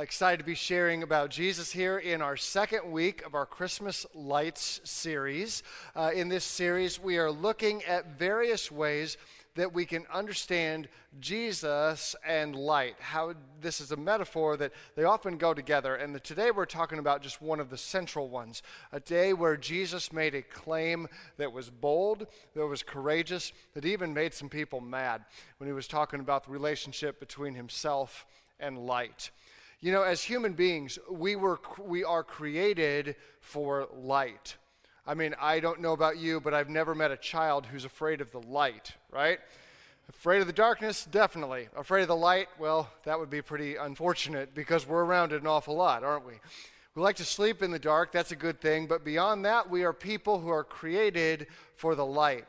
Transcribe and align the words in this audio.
Excited 0.00 0.38
to 0.38 0.44
be 0.44 0.54
sharing 0.54 1.02
about 1.02 1.28
Jesus 1.28 1.72
here 1.72 1.98
in 1.98 2.22
our 2.22 2.36
second 2.36 2.88
week 2.92 3.26
of 3.26 3.34
our 3.34 3.44
Christmas 3.44 4.06
Lights 4.14 4.80
series. 4.84 5.64
Uh, 5.96 6.12
in 6.14 6.28
this 6.28 6.44
series, 6.44 7.02
we 7.02 7.18
are 7.18 7.32
looking 7.32 7.82
at 7.82 8.16
various 8.16 8.70
ways 8.70 9.16
that 9.56 9.74
we 9.74 9.84
can 9.84 10.06
understand 10.14 10.88
Jesus 11.18 12.14
and 12.24 12.54
light. 12.54 12.94
How 13.00 13.34
this 13.60 13.80
is 13.80 13.90
a 13.90 13.96
metaphor 13.96 14.56
that 14.58 14.70
they 14.94 15.02
often 15.02 15.36
go 15.36 15.52
together. 15.52 15.96
And 15.96 16.14
the, 16.14 16.20
today 16.20 16.52
we're 16.52 16.64
talking 16.64 17.00
about 17.00 17.20
just 17.20 17.42
one 17.42 17.58
of 17.58 17.68
the 17.68 17.76
central 17.76 18.28
ones 18.28 18.62
a 18.92 19.00
day 19.00 19.32
where 19.32 19.56
Jesus 19.56 20.12
made 20.12 20.36
a 20.36 20.42
claim 20.42 21.08
that 21.38 21.52
was 21.52 21.70
bold, 21.70 22.28
that 22.54 22.64
was 22.64 22.84
courageous, 22.84 23.52
that 23.74 23.84
even 23.84 24.14
made 24.14 24.32
some 24.32 24.48
people 24.48 24.80
mad 24.80 25.24
when 25.56 25.66
he 25.66 25.74
was 25.74 25.88
talking 25.88 26.20
about 26.20 26.44
the 26.44 26.52
relationship 26.52 27.18
between 27.18 27.54
himself 27.54 28.26
and 28.60 28.78
light. 28.78 29.32
You 29.80 29.92
know, 29.92 30.02
as 30.02 30.22
human 30.22 30.54
beings, 30.54 30.98
we, 31.08 31.36
were, 31.36 31.60
we 31.80 32.02
are 32.02 32.24
created 32.24 33.14
for 33.40 33.86
light. 33.94 34.56
I 35.06 35.14
mean, 35.14 35.36
I 35.40 35.60
don't 35.60 35.80
know 35.80 35.92
about 35.92 36.18
you, 36.18 36.40
but 36.40 36.52
I've 36.52 36.68
never 36.68 36.96
met 36.96 37.12
a 37.12 37.16
child 37.16 37.64
who's 37.64 37.84
afraid 37.84 38.20
of 38.20 38.32
the 38.32 38.40
light, 38.40 38.94
right? 39.12 39.38
Afraid 40.08 40.40
of 40.40 40.48
the 40.48 40.52
darkness? 40.52 41.04
Definitely. 41.04 41.68
Afraid 41.76 42.02
of 42.02 42.08
the 42.08 42.16
light? 42.16 42.48
Well, 42.58 42.90
that 43.04 43.20
would 43.20 43.30
be 43.30 43.40
pretty 43.40 43.76
unfortunate 43.76 44.52
because 44.52 44.84
we're 44.84 45.04
around 45.04 45.32
it 45.32 45.42
an 45.42 45.46
awful 45.46 45.76
lot, 45.76 46.02
aren't 46.02 46.26
we? 46.26 46.34
We 46.96 47.02
like 47.02 47.16
to 47.16 47.24
sleep 47.24 47.62
in 47.62 47.70
the 47.70 47.78
dark, 47.78 48.10
that's 48.10 48.32
a 48.32 48.36
good 48.36 48.60
thing, 48.60 48.88
but 48.88 49.04
beyond 49.04 49.44
that, 49.44 49.70
we 49.70 49.84
are 49.84 49.92
people 49.92 50.40
who 50.40 50.48
are 50.48 50.64
created 50.64 51.46
for 51.76 51.94
the 51.94 52.04
light 52.04 52.46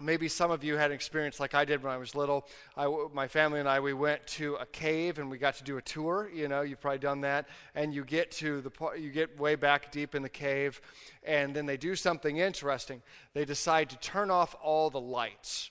maybe 0.00 0.28
some 0.28 0.50
of 0.50 0.64
you 0.64 0.76
had 0.76 0.90
an 0.90 0.94
experience 0.94 1.40
like 1.40 1.54
I 1.54 1.64
did 1.64 1.82
when 1.82 1.92
I 1.92 1.96
was 1.96 2.14
little. 2.14 2.46
I, 2.76 2.86
my 3.12 3.28
family 3.28 3.60
and 3.60 3.68
I, 3.68 3.80
we 3.80 3.92
went 3.92 4.26
to 4.28 4.56
a 4.56 4.66
cave 4.66 5.18
and 5.18 5.30
we 5.30 5.38
got 5.38 5.56
to 5.56 5.64
do 5.64 5.76
a 5.76 5.82
tour. 5.82 6.30
You 6.32 6.48
know, 6.48 6.62
you've 6.62 6.80
probably 6.80 6.98
done 6.98 7.20
that. 7.22 7.48
And 7.74 7.94
you 7.94 8.04
get 8.04 8.30
to 8.32 8.60
the 8.60 8.70
you 8.98 9.10
get 9.10 9.38
way 9.38 9.54
back 9.54 9.92
deep 9.92 10.14
in 10.14 10.22
the 10.22 10.28
cave, 10.28 10.80
and 11.22 11.54
then 11.54 11.66
they 11.66 11.76
do 11.76 11.94
something 11.94 12.38
interesting. 12.38 13.02
They 13.34 13.44
decide 13.44 13.90
to 13.90 13.96
turn 13.98 14.30
off 14.30 14.54
all 14.62 14.90
the 14.90 15.00
lights. 15.00 15.70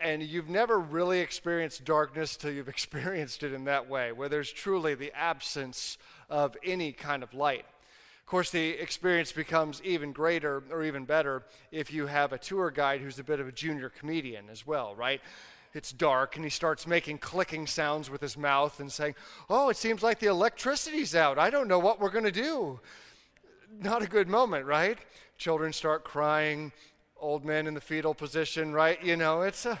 And 0.00 0.22
you've 0.22 0.48
never 0.48 0.78
really 0.80 1.20
experienced 1.20 1.84
darkness 1.84 2.36
till 2.36 2.52
you've 2.52 2.68
experienced 2.80 3.42
it 3.42 3.52
in 3.52 3.64
that 3.64 3.88
way, 3.88 4.12
where 4.12 4.28
there's 4.28 4.52
truly 4.52 4.94
the 4.94 5.12
absence 5.16 5.98
of 6.28 6.56
any 6.64 6.92
kind 6.92 7.22
of 7.22 7.34
light. 7.34 7.64
Course, 8.32 8.50
the 8.50 8.70
experience 8.80 9.30
becomes 9.30 9.82
even 9.84 10.10
greater 10.10 10.62
or 10.70 10.84
even 10.84 11.04
better 11.04 11.42
if 11.70 11.92
you 11.92 12.06
have 12.06 12.32
a 12.32 12.38
tour 12.38 12.70
guide 12.70 13.02
who's 13.02 13.18
a 13.18 13.22
bit 13.22 13.40
of 13.40 13.46
a 13.46 13.52
junior 13.52 13.90
comedian 13.90 14.48
as 14.48 14.66
well, 14.66 14.94
right? 14.94 15.20
It's 15.74 15.92
dark, 15.92 16.36
and 16.36 16.42
he 16.42 16.48
starts 16.48 16.86
making 16.86 17.18
clicking 17.18 17.66
sounds 17.66 18.08
with 18.08 18.22
his 18.22 18.38
mouth 18.38 18.80
and 18.80 18.90
saying, 18.90 19.16
Oh, 19.50 19.68
it 19.68 19.76
seems 19.76 20.02
like 20.02 20.18
the 20.18 20.28
electricity's 20.28 21.14
out. 21.14 21.38
I 21.38 21.50
don't 21.50 21.68
know 21.68 21.78
what 21.78 22.00
we're 22.00 22.08
going 22.08 22.24
to 22.24 22.32
do. 22.32 22.80
Not 23.78 24.00
a 24.00 24.06
good 24.06 24.28
moment, 24.28 24.64
right? 24.64 24.96
Children 25.36 25.74
start 25.74 26.02
crying, 26.02 26.72
old 27.20 27.44
men 27.44 27.66
in 27.66 27.74
the 27.74 27.82
fetal 27.82 28.14
position, 28.14 28.72
right? 28.72 28.98
You 29.04 29.16
know, 29.16 29.42
it's, 29.42 29.66
a, 29.66 29.78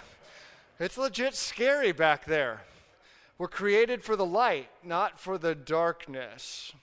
it's 0.78 0.98
legit 0.98 1.34
scary 1.34 1.92
back 1.92 2.26
there. 2.26 2.64
We're 3.38 3.48
created 3.48 4.02
for 4.02 4.14
the 4.14 4.26
light, 4.26 4.68
not 4.84 5.18
for 5.18 5.38
the 5.38 5.54
darkness. 5.54 6.74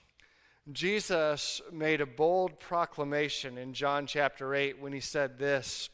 Jesus 0.72 1.60
made 1.72 2.00
a 2.00 2.06
bold 2.06 2.60
proclamation 2.60 3.58
in 3.58 3.72
John 3.72 4.06
chapter 4.06 4.54
8 4.54 4.80
when 4.80 4.92
he 4.92 5.00
said 5.00 5.38
this 5.38 5.88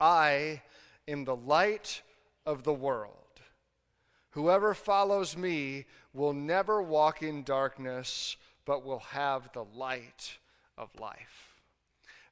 I 0.00 0.62
am 1.06 1.24
the 1.24 1.36
light 1.36 2.02
of 2.46 2.64
the 2.64 2.72
world. 2.72 3.16
Whoever 4.30 4.74
follows 4.74 5.36
me 5.36 5.86
will 6.12 6.32
never 6.32 6.82
walk 6.82 7.22
in 7.22 7.42
darkness, 7.42 8.36
but 8.64 8.84
will 8.84 9.00
have 9.00 9.52
the 9.52 9.64
light 9.64 10.38
of 10.78 10.88
life. 10.98 11.51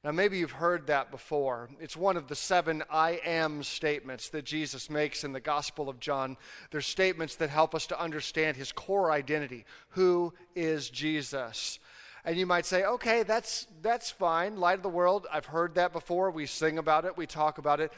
Now, 0.03 0.11
maybe 0.11 0.39
you've 0.39 0.51
heard 0.51 0.87
that 0.87 1.11
before. 1.11 1.69
It's 1.79 1.95
one 1.95 2.17
of 2.17 2.27
the 2.27 2.35
seven 2.35 2.83
I 2.89 3.21
am 3.23 3.61
statements 3.61 4.29
that 4.29 4.45
Jesus 4.45 4.89
makes 4.89 5.23
in 5.23 5.31
the 5.31 5.39
Gospel 5.39 5.89
of 5.89 5.99
John. 5.99 6.37
They're 6.71 6.81
statements 6.81 7.35
that 7.35 7.51
help 7.51 7.75
us 7.75 7.85
to 7.87 8.01
understand 8.01 8.57
his 8.57 8.71
core 8.71 9.11
identity. 9.11 9.63
Who 9.89 10.33
is 10.55 10.89
Jesus? 10.89 11.77
And 12.25 12.35
you 12.35 12.47
might 12.47 12.65
say, 12.65 12.83
okay, 12.83 13.21
that's, 13.21 13.67
that's 13.83 14.09
fine. 14.09 14.57
Light 14.57 14.77
of 14.77 14.83
the 14.83 14.89
world, 14.89 15.27
I've 15.31 15.45
heard 15.45 15.75
that 15.75 15.93
before. 15.93 16.31
We 16.31 16.47
sing 16.47 16.79
about 16.79 17.05
it, 17.05 17.15
we 17.15 17.27
talk 17.27 17.59
about 17.59 17.79
it. 17.79 17.93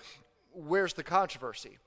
Where's 0.52 0.94
the 0.94 1.04
controversy? 1.04 1.78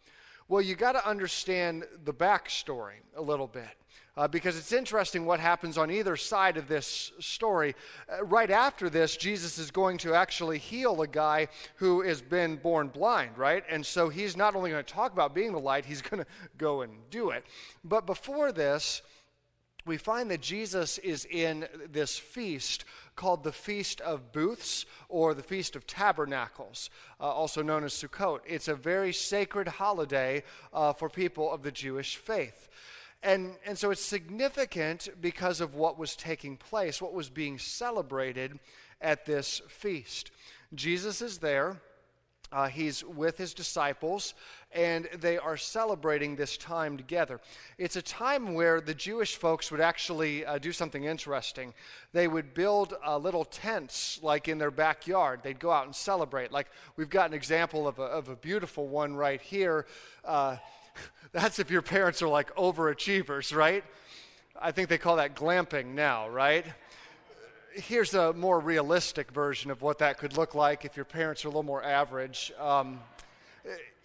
Well, 0.48 0.62
you 0.62 0.76
got 0.76 0.92
to 0.92 1.04
understand 1.04 1.84
the 2.04 2.14
backstory 2.14 2.98
a 3.16 3.22
little 3.22 3.48
bit 3.48 3.68
uh, 4.16 4.28
because 4.28 4.56
it's 4.56 4.72
interesting 4.72 5.26
what 5.26 5.40
happens 5.40 5.76
on 5.76 5.90
either 5.90 6.16
side 6.16 6.56
of 6.56 6.68
this 6.68 7.10
story. 7.18 7.74
Uh, 8.08 8.24
right 8.24 8.50
after 8.50 8.88
this, 8.88 9.16
Jesus 9.16 9.58
is 9.58 9.72
going 9.72 9.98
to 9.98 10.14
actually 10.14 10.58
heal 10.58 11.02
a 11.02 11.08
guy 11.08 11.48
who 11.76 12.00
has 12.02 12.22
been 12.22 12.56
born 12.56 12.86
blind, 12.86 13.36
right? 13.36 13.64
And 13.68 13.84
so 13.84 14.08
he's 14.08 14.36
not 14.36 14.54
only 14.54 14.70
going 14.70 14.84
to 14.84 14.92
talk 14.92 15.12
about 15.12 15.34
being 15.34 15.50
the 15.50 15.58
light, 15.58 15.84
he's 15.84 16.02
going 16.02 16.22
to 16.22 16.30
go 16.56 16.82
and 16.82 16.92
do 17.10 17.30
it. 17.30 17.44
But 17.82 18.06
before 18.06 18.52
this, 18.52 19.02
we 19.84 19.96
find 19.96 20.30
that 20.30 20.42
Jesus 20.42 20.98
is 20.98 21.24
in 21.24 21.66
this 21.90 22.16
feast 22.16 22.84
called 23.16 23.42
the 23.42 23.52
Feast 23.52 24.00
of 24.02 24.32
Booths 24.32 24.86
or 25.08 25.34
the 25.34 25.42
Feast 25.42 25.74
of 25.74 25.86
Tabernacles, 25.86 26.90
uh, 27.20 27.24
also 27.24 27.62
known 27.62 27.82
as 27.82 27.94
Sukkot. 27.94 28.40
It's 28.46 28.68
a 28.68 28.74
very 28.74 29.12
sacred 29.12 29.66
holiday 29.66 30.44
uh, 30.72 30.92
for 30.92 31.08
people 31.08 31.50
of 31.50 31.62
the 31.62 31.72
Jewish 31.72 32.16
faith. 32.16 32.68
And, 33.22 33.56
and 33.64 33.76
so 33.76 33.90
it's 33.90 34.04
significant 34.04 35.08
because 35.20 35.60
of 35.60 35.74
what 35.74 35.98
was 35.98 36.14
taking 36.14 36.56
place, 36.56 37.02
what 37.02 37.14
was 37.14 37.30
being 37.30 37.58
celebrated 37.58 38.60
at 39.00 39.26
this 39.26 39.62
feast. 39.68 40.30
Jesus 40.74 41.22
is 41.22 41.38
there. 41.38 41.80
Uh, 42.56 42.68
he's 42.68 43.04
with 43.04 43.36
his 43.36 43.52
disciples, 43.52 44.32
and 44.72 45.10
they 45.18 45.36
are 45.36 45.58
celebrating 45.58 46.36
this 46.36 46.56
time 46.56 46.96
together. 46.96 47.38
It's 47.76 47.96
a 47.96 48.02
time 48.02 48.54
where 48.54 48.80
the 48.80 48.94
Jewish 48.94 49.36
folks 49.36 49.70
would 49.70 49.82
actually 49.82 50.42
uh, 50.46 50.56
do 50.56 50.72
something 50.72 51.04
interesting. 51.04 51.74
They 52.14 52.28
would 52.28 52.54
build 52.54 52.94
uh, 53.06 53.18
little 53.18 53.44
tents, 53.44 54.20
like 54.22 54.48
in 54.48 54.56
their 54.56 54.70
backyard. 54.70 55.40
They'd 55.42 55.58
go 55.58 55.70
out 55.70 55.84
and 55.84 55.94
celebrate. 55.94 56.50
Like 56.50 56.68
we've 56.96 57.10
got 57.10 57.28
an 57.28 57.34
example 57.34 57.86
of 57.86 57.98
a, 57.98 58.04
of 58.04 58.30
a 58.30 58.36
beautiful 58.36 58.88
one 58.88 59.14
right 59.14 59.42
here. 59.42 59.84
Uh, 60.24 60.56
that's 61.32 61.58
if 61.58 61.70
your 61.70 61.82
parents 61.82 62.22
are 62.22 62.28
like 62.28 62.56
overachievers, 62.56 63.54
right? 63.54 63.84
I 64.58 64.72
think 64.72 64.88
they 64.88 64.96
call 64.96 65.16
that 65.16 65.36
glamping 65.36 65.88
now, 65.88 66.30
right? 66.30 66.64
Here's 67.76 68.14
a 68.14 68.32
more 68.32 68.58
realistic 68.58 69.30
version 69.30 69.70
of 69.70 69.82
what 69.82 69.98
that 69.98 70.16
could 70.16 70.34
look 70.34 70.54
like 70.54 70.86
if 70.86 70.96
your 70.96 71.04
parents 71.04 71.44
are 71.44 71.48
a 71.48 71.50
little 71.50 71.62
more 71.62 71.82
average. 71.82 72.50
Um, 72.58 73.00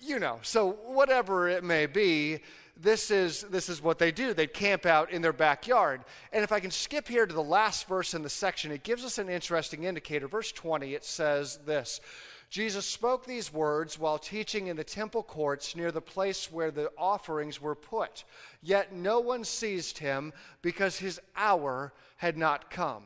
you 0.01 0.19
know, 0.19 0.39
so 0.41 0.71
whatever 0.71 1.47
it 1.47 1.63
may 1.63 1.85
be, 1.85 2.39
this 2.75 3.11
is, 3.11 3.43
this 3.43 3.69
is 3.69 3.81
what 3.81 3.97
they 3.97 4.11
do. 4.11 4.33
They 4.33 4.47
camp 4.47 4.85
out 4.85 5.11
in 5.11 5.21
their 5.21 5.31
backyard. 5.31 6.01
And 6.33 6.43
if 6.43 6.51
I 6.51 6.59
can 6.59 6.71
skip 6.71 7.07
here 7.07 7.25
to 7.25 7.33
the 7.33 7.41
last 7.41 7.87
verse 7.87 8.13
in 8.13 8.23
the 8.23 8.29
section, 8.29 8.71
it 8.71 8.83
gives 8.83 9.05
us 9.05 9.17
an 9.17 9.29
interesting 9.29 9.85
indicator. 9.85 10.27
Verse 10.27 10.51
20, 10.51 10.93
it 10.93 11.05
says 11.05 11.59
this 11.65 12.01
Jesus 12.49 12.85
spoke 12.85 13.25
these 13.25 13.53
words 13.53 13.97
while 13.97 14.17
teaching 14.17 14.67
in 14.67 14.75
the 14.75 14.83
temple 14.83 15.23
courts 15.23 15.77
near 15.77 15.93
the 15.93 16.01
place 16.01 16.51
where 16.51 16.71
the 16.71 16.91
offerings 16.97 17.61
were 17.61 17.75
put. 17.75 18.25
Yet 18.61 18.93
no 18.93 19.21
one 19.21 19.45
seized 19.45 19.99
him 19.99 20.33
because 20.61 20.97
his 20.97 21.21
hour 21.37 21.93
had 22.17 22.37
not 22.37 22.69
come. 22.69 23.03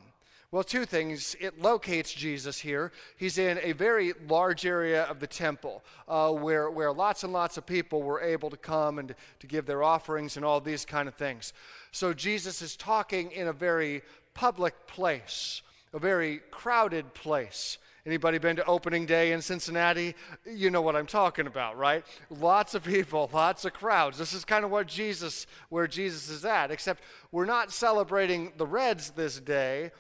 Well, 0.56 0.64
two 0.64 0.86
things. 0.86 1.36
It 1.42 1.62
locates 1.62 2.14
Jesus 2.14 2.60
here. 2.60 2.94
He's 3.18 3.38
in 3.38 3.60
a 3.62 3.74
very 3.74 4.14
large 4.30 4.66
area 4.66 5.04
of 5.04 5.20
the 5.20 5.28
temple 5.28 5.84
uh, 6.08 6.32
where, 6.32 6.72
where 6.72 6.94
lots 6.94 7.26
and 7.26 7.34
lots 7.34 7.58
of 7.58 7.66
people 7.66 8.02
were 8.02 8.22
able 8.22 8.50
to 8.50 8.56
come 8.56 8.98
and 8.98 9.14
to 9.42 9.48
give 9.48 9.66
their 9.66 9.84
offerings 9.84 10.38
and 10.38 10.46
all 10.46 10.62
these 10.62 10.86
kind 10.86 11.10
of 11.10 11.16
things. 11.16 11.52
So 11.92 12.14
Jesus 12.14 12.62
is 12.62 12.78
talking 12.78 13.32
in 13.32 13.50
a 13.50 13.52
very 13.52 14.02
public 14.34 14.88
place, 14.88 15.62
a 15.92 16.00
very 16.00 16.40
crowded 16.52 17.14
place. 17.14 17.78
Anybody 18.06 18.38
been 18.38 18.56
to 18.56 18.66
opening 18.66 19.06
day 19.06 19.34
in 19.34 19.42
Cincinnati? 19.42 20.16
You 20.46 20.70
know 20.70 20.82
what 20.82 20.96
I'm 20.96 21.08
talking 21.08 21.48
about, 21.48 21.78
right? 21.78 22.06
Lots 22.30 22.76
of 22.76 22.86
people, 22.86 23.30
lots 23.34 23.66
of 23.66 23.74
crowds. 23.74 24.18
This 24.18 24.32
is 24.32 24.46
kind 24.46 24.64
of 24.64 24.72
what 24.72 24.88
Jesus, 24.88 25.48
where 25.68 25.88
Jesus 25.88 26.30
is 26.30 26.46
at, 26.46 26.72
except 26.72 27.04
we're 27.34 27.44
not 27.44 27.74
celebrating 27.74 28.54
the 28.56 28.66
Reds 28.66 29.10
this 29.10 29.42
day. 29.42 29.92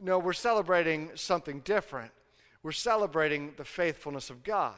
No, 0.00 0.18
we're 0.18 0.32
celebrating 0.32 1.10
something 1.14 1.60
different. 1.60 2.12
We're 2.62 2.72
celebrating 2.72 3.54
the 3.56 3.64
faithfulness 3.64 4.30
of 4.30 4.42
God. 4.42 4.74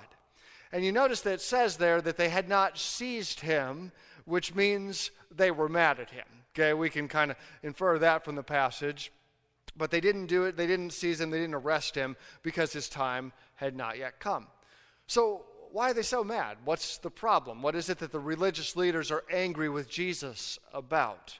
And 0.72 0.84
you 0.84 0.90
notice 0.90 1.20
that 1.22 1.34
it 1.34 1.40
says 1.40 1.76
there 1.76 2.00
that 2.00 2.16
they 2.16 2.28
had 2.28 2.48
not 2.48 2.78
seized 2.78 3.40
him, 3.40 3.92
which 4.24 4.54
means 4.54 5.10
they 5.30 5.50
were 5.50 5.68
mad 5.68 6.00
at 6.00 6.10
him. 6.10 6.24
Okay, 6.54 6.72
we 6.72 6.88
can 6.88 7.08
kind 7.08 7.30
of 7.30 7.36
infer 7.62 7.98
that 7.98 8.24
from 8.24 8.36
the 8.36 8.42
passage. 8.42 9.12
But 9.76 9.90
they 9.90 10.00
didn't 10.00 10.26
do 10.26 10.44
it, 10.44 10.56
they 10.56 10.66
didn't 10.66 10.90
seize 10.90 11.20
him, 11.20 11.30
they 11.30 11.40
didn't 11.40 11.54
arrest 11.54 11.94
him 11.94 12.16
because 12.42 12.72
his 12.72 12.88
time 12.88 13.32
had 13.56 13.76
not 13.76 13.98
yet 13.98 14.20
come. 14.20 14.46
So, 15.06 15.44
why 15.72 15.90
are 15.90 15.94
they 15.94 16.02
so 16.02 16.22
mad? 16.22 16.58
What's 16.64 16.98
the 16.98 17.10
problem? 17.10 17.60
What 17.60 17.74
is 17.74 17.88
it 17.88 17.98
that 17.98 18.12
the 18.12 18.20
religious 18.20 18.76
leaders 18.76 19.10
are 19.10 19.24
angry 19.32 19.68
with 19.68 19.90
Jesus 19.90 20.60
about? 20.72 21.38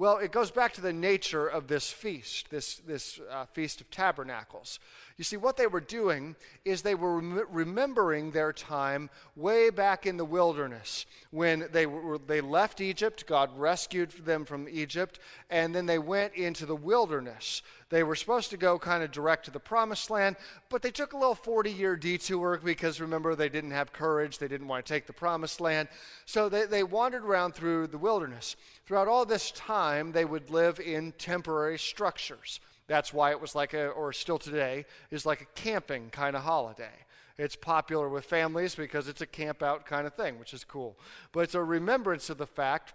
Well, 0.00 0.16
it 0.16 0.32
goes 0.32 0.50
back 0.50 0.72
to 0.72 0.80
the 0.80 0.94
nature 0.94 1.46
of 1.46 1.66
this 1.66 1.90
feast, 1.90 2.48
this, 2.48 2.76
this 2.76 3.20
uh, 3.30 3.44
Feast 3.44 3.82
of 3.82 3.90
Tabernacles. 3.90 4.80
You 5.20 5.24
see, 5.24 5.36
what 5.36 5.58
they 5.58 5.66
were 5.66 5.82
doing 5.82 6.34
is 6.64 6.80
they 6.80 6.94
were 6.94 7.16
rem- 7.16 7.46
remembering 7.50 8.30
their 8.30 8.54
time 8.54 9.10
way 9.36 9.68
back 9.68 10.06
in 10.06 10.16
the 10.16 10.24
wilderness 10.24 11.04
when 11.30 11.68
they, 11.72 11.84
were, 11.84 12.16
they 12.16 12.40
left 12.40 12.80
Egypt. 12.80 13.26
God 13.26 13.50
rescued 13.54 14.12
them 14.12 14.46
from 14.46 14.66
Egypt, 14.66 15.18
and 15.50 15.74
then 15.74 15.84
they 15.84 15.98
went 15.98 16.32
into 16.36 16.64
the 16.64 16.74
wilderness. 16.74 17.60
They 17.90 18.02
were 18.02 18.14
supposed 18.14 18.48
to 18.48 18.56
go 18.56 18.78
kind 18.78 19.02
of 19.02 19.10
direct 19.10 19.44
to 19.44 19.50
the 19.50 19.60
promised 19.60 20.08
land, 20.08 20.36
but 20.70 20.80
they 20.80 20.90
took 20.90 21.12
a 21.12 21.18
little 21.18 21.34
40 21.34 21.70
year 21.70 21.96
detour 21.96 22.58
because 22.64 22.98
remember, 22.98 23.34
they 23.34 23.50
didn't 23.50 23.72
have 23.72 23.92
courage. 23.92 24.38
They 24.38 24.48
didn't 24.48 24.68
want 24.68 24.86
to 24.86 24.90
take 24.90 25.06
the 25.06 25.12
promised 25.12 25.60
land. 25.60 25.88
So 26.24 26.48
they, 26.48 26.64
they 26.64 26.82
wandered 26.82 27.26
around 27.26 27.54
through 27.54 27.88
the 27.88 27.98
wilderness. 27.98 28.56
Throughout 28.86 29.06
all 29.06 29.26
this 29.26 29.50
time, 29.50 30.12
they 30.12 30.24
would 30.24 30.48
live 30.48 30.80
in 30.80 31.12
temporary 31.18 31.78
structures. 31.78 32.58
That's 32.90 33.14
why 33.14 33.30
it 33.30 33.40
was 33.40 33.54
like 33.54 33.72
a, 33.72 33.86
or 33.90 34.12
still 34.12 34.40
today, 34.40 34.84
is 35.12 35.24
like 35.24 35.42
a 35.42 35.44
camping 35.54 36.10
kind 36.10 36.34
of 36.34 36.42
holiday. 36.42 36.90
It's 37.38 37.54
popular 37.54 38.08
with 38.08 38.24
families 38.24 38.74
because 38.74 39.06
it's 39.06 39.20
a 39.20 39.26
camp 39.26 39.62
out 39.62 39.86
kind 39.86 40.08
of 40.08 40.14
thing, 40.14 40.40
which 40.40 40.52
is 40.52 40.64
cool. 40.64 40.98
But 41.30 41.42
it's 41.42 41.54
a 41.54 41.62
remembrance 41.62 42.30
of 42.30 42.38
the 42.38 42.48
fact 42.48 42.94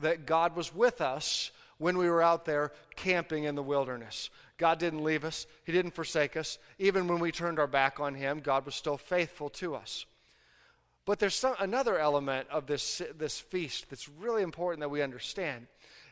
that 0.00 0.24
God 0.24 0.56
was 0.56 0.74
with 0.74 1.02
us 1.02 1.50
when 1.76 1.98
we 1.98 2.08
were 2.08 2.22
out 2.22 2.46
there 2.46 2.72
camping 2.96 3.44
in 3.44 3.54
the 3.54 3.62
wilderness. 3.62 4.30
God 4.56 4.78
didn't 4.78 5.04
leave 5.04 5.26
us, 5.26 5.46
He 5.64 5.72
didn't 5.72 5.94
forsake 5.94 6.34
us. 6.34 6.58
Even 6.78 7.06
when 7.06 7.18
we 7.18 7.30
turned 7.30 7.58
our 7.58 7.66
back 7.66 8.00
on 8.00 8.14
Him, 8.14 8.40
God 8.40 8.64
was 8.64 8.76
still 8.76 8.96
faithful 8.96 9.50
to 9.50 9.74
us. 9.74 10.06
But 11.04 11.18
there's 11.18 11.34
some, 11.34 11.54
another 11.58 11.98
element 11.98 12.48
of 12.50 12.66
this, 12.66 13.02
this 13.18 13.38
feast 13.38 13.90
that's 13.90 14.08
really 14.08 14.42
important 14.42 14.80
that 14.80 14.88
we 14.88 15.02
understand. 15.02 15.66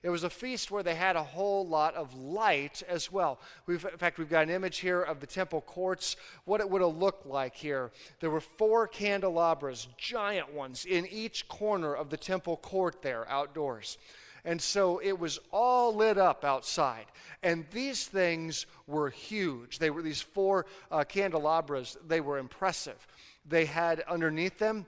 It 0.06 0.10
was 0.10 0.22
a 0.22 0.30
feast 0.30 0.70
where 0.70 0.84
they 0.84 0.94
had 0.94 1.16
a 1.16 1.22
whole 1.24 1.66
lot 1.66 1.96
of 1.96 2.14
light 2.14 2.80
as 2.88 3.10
well. 3.10 3.40
We've, 3.66 3.84
in 3.84 3.98
fact, 3.98 4.18
we've 4.18 4.30
got 4.30 4.44
an 4.44 4.50
image 4.50 4.78
here 4.78 5.02
of 5.02 5.18
the 5.18 5.26
temple 5.26 5.62
courts, 5.62 6.14
what 6.44 6.60
it 6.60 6.70
would 6.70 6.80
have 6.80 6.94
looked 6.94 7.26
like 7.26 7.56
here. 7.56 7.90
There 8.20 8.30
were 8.30 8.40
four 8.40 8.86
candelabras, 8.86 9.88
giant 9.98 10.54
ones, 10.54 10.84
in 10.84 11.06
each 11.06 11.48
corner 11.48 11.92
of 11.92 12.10
the 12.10 12.16
temple 12.16 12.56
court 12.58 13.02
there 13.02 13.28
outdoors. 13.28 13.98
And 14.44 14.62
so 14.62 15.00
it 15.02 15.18
was 15.18 15.40
all 15.50 15.92
lit 15.92 16.18
up 16.18 16.44
outside. 16.44 17.06
And 17.42 17.64
these 17.72 18.06
things 18.06 18.66
were 18.86 19.10
huge. 19.10 19.80
They 19.80 19.90
were 19.90 20.02
these 20.02 20.22
four 20.22 20.66
uh, 20.88 21.02
candelabras, 21.02 21.96
they 22.06 22.20
were 22.20 22.38
impressive. 22.38 23.08
They 23.44 23.64
had 23.64 24.02
underneath 24.02 24.56
them, 24.56 24.86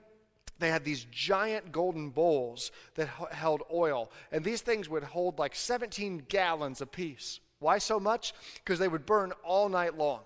they 0.59 0.69
had 0.69 0.83
these 0.83 1.05
giant 1.11 1.71
golden 1.71 2.09
bowls 2.09 2.71
that 2.95 3.07
held 3.31 3.63
oil, 3.73 4.11
and 4.31 4.43
these 4.43 4.61
things 4.61 4.89
would 4.89 5.03
hold 5.03 5.39
like 5.39 5.55
17 5.55 6.25
gallons 6.29 6.81
apiece. 6.81 7.39
Why 7.59 7.77
so 7.77 7.99
much? 7.99 8.33
Because 8.55 8.79
they 8.79 8.87
would 8.87 9.05
burn 9.05 9.33
all 9.43 9.69
night 9.69 9.97
long. 9.97 10.21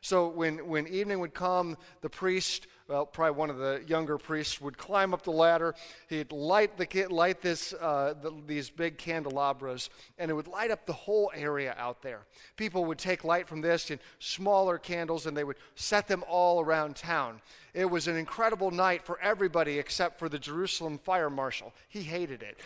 So 0.00 0.28
when, 0.28 0.68
when 0.68 0.86
evening 0.86 1.18
would 1.20 1.34
come, 1.34 1.76
the 2.00 2.10
priest, 2.10 2.66
well, 2.88 3.04
probably 3.04 3.36
one 3.36 3.50
of 3.50 3.58
the 3.58 3.82
younger 3.86 4.16
priests, 4.16 4.60
would 4.60 4.78
climb 4.78 5.12
up 5.12 5.22
the 5.22 5.32
ladder. 5.32 5.74
He'd 6.08 6.30
light, 6.30 6.76
the, 6.76 7.06
light 7.06 7.42
this, 7.42 7.72
uh, 7.72 8.14
the, 8.20 8.32
these 8.46 8.70
big 8.70 8.96
candelabras, 8.96 9.90
and 10.18 10.30
it 10.30 10.34
would 10.34 10.46
light 10.46 10.70
up 10.70 10.86
the 10.86 10.92
whole 10.92 11.32
area 11.34 11.74
out 11.78 12.02
there. 12.02 12.20
People 12.56 12.84
would 12.84 12.98
take 12.98 13.24
light 13.24 13.48
from 13.48 13.60
this 13.60 13.90
in 13.90 13.98
smaller 14.20 14.78
candles, 14.78 15.26
and 15.26 15.36
they 15.36 15.42
would 15.42 15.56
set 15.74 16.06
them 16.06 16.22
all 16.28 16.60
around 16.60 16.94
town. 16.94 17.40
It 17.74 17.90
was 17.90 18.06
an 18.06 18.16
incredible 18.16 18.70
night 18.70 19.04
for 19.04 19.20
everybody 19.20 19.78
except 19.78 20.18
for 20.18 20.28
the 20.28 20.38
Jerusalem 20.38 20.98
fire 20.98 21.28
marshal. 21.28 21.74
He 21.88 22.02
hated 22.02 22.42
it. 22.42 22.56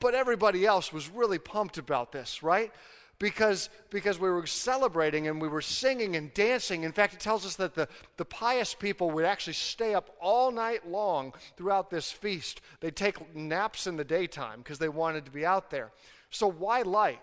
But 0.00 0.14
everybody 0.14 0.66
else 0.66 0.92
was 0.92 1.08
really 1.08 1.38
pumped 1.38 1.78
about 1.78 2.12
this, 2.12 2.42
right? 2.42 2.72
Because, 3.18 3.68
because 3.90 4.18
we 4.18 4.30
were 4.30 4.46
celebrating 4.46 5.26
and 5.26 5.40
we 5.40 5.48
were 5.48 5.60
singing 5.60 6.14
and 6.14 6.32
dancing. 6.34 6.84
In 6.84 6.92
fact, 6.92 7.14
it 7.14 7.20
tells 7.20 7.44
us 7.44 7.56
that 7.56 7.74
the, 7.74 7.88
the 8.16 8.24
pious 8.24 8.74
people 8.74 9.10
would 9.10 9.24
actually 9.24 9.54
stay 9.54 9.94
up 9.94 10.14
all 10.20 10.52
night 10.52 10.88
long 10.88 11.32
throughout 11.56 11.90
this 11.90 12.12
feast. 12.12 12.60
They'd 12.80 12.96
take 12.96 13.34
naps 13.34 13.86
in 13.86 13.96
the 13.96 14.04
daytime 14.04 14.58
because 14.58 14.78
they 14.78 14.88
wanted 14.88 15.24
to 15.24 15.30
be 15.30 15.44
out 15.44 15.70
there. 15.70 15.90
So, 16.30 16.48
why 16.48 16.82
light? 16.82 17.20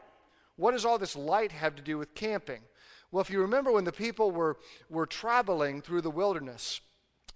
What 0.57 0.71
does 0.71 0.86
all 0.86 0.97
this 0.97 1.15
light 1.15 1.51
have 1.51 1.75
to 1.75 1.81
do 1.81 1.97
with 1.97 2.15
camping? 2.15 2.62
Well, 3.12 3.21
if 3.21 3.30
you 3.30 3.39
remember 3.42 3.71
when 3.71 3.83
the 3.83 3.92
people 3.92 4.31
were, 4.31 4.57
were 4.89 5.06
traveling 5.06 5.81
through 5.81 6.01
the 6.01 6.09
wilderness, 6.12 6.81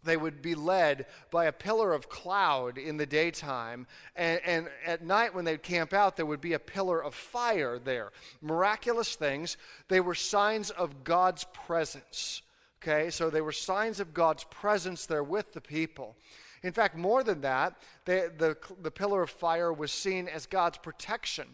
they 0.04 0.18
would 0.18 0.42
be 0.42 0.56
led 0.56 1.06
by 1.31 1.46
a 1.46 1.51
pillar 1.51 1.94
of 1.94 2.10
cloud 2.10 2.78
in 2.78 2.98
the 2.98 3.06
daytime, 3.06 3.88
and, 4.16 4.40
and, 4.46 4.69
at 4.86 5.04
night 5.04 5.34
when 5.34 5.46
they'd 5.46 5.63
camp 5.63 5.94
out, 5.94 6.16
there 6.16 6.25
would 6.25 6.42
be 6.42 6.54
a 6.54 6.60
pillar 6.60 7.04
of 7.04 7.13
fire 7.13 7.80
there. 7.80 8.12
Miraculous 8.42 9.16
things. 9.16 9.57
They 9.88 10.00
were 10.00 10.16
signs 10.16 10.69
of 10.69 11.04
God's 11.04 11.46
presence. 11.66 12.42
Okay, 12.81 13.10
so 13.10 13.30
they 13.30 13.42
were 13.42 13.51
signs 13.51 14.00
of 14.00 14.13
God's 14.13 14.46
presence 14.46 15.06
there 15.06 15.24
with 15.24 15.51
the 15.51 15.62
people. 15.62 16.16
In 16.63 16.74
fact, 16.74 16.95
more 16.95 17.24
than 17.24 17.42
that, 17.42 17.81
they, 18.06 18.28
the, 18.38 18.57
the 18.81 18.92
pillar 18.92 19.22
of 19.22 19.30
fire 19.30 19.72
was 19.72 19.92
seen 19.92 20.28
as 20.28 20.45
God's 20.45 20.78
protection. 20.78 21.48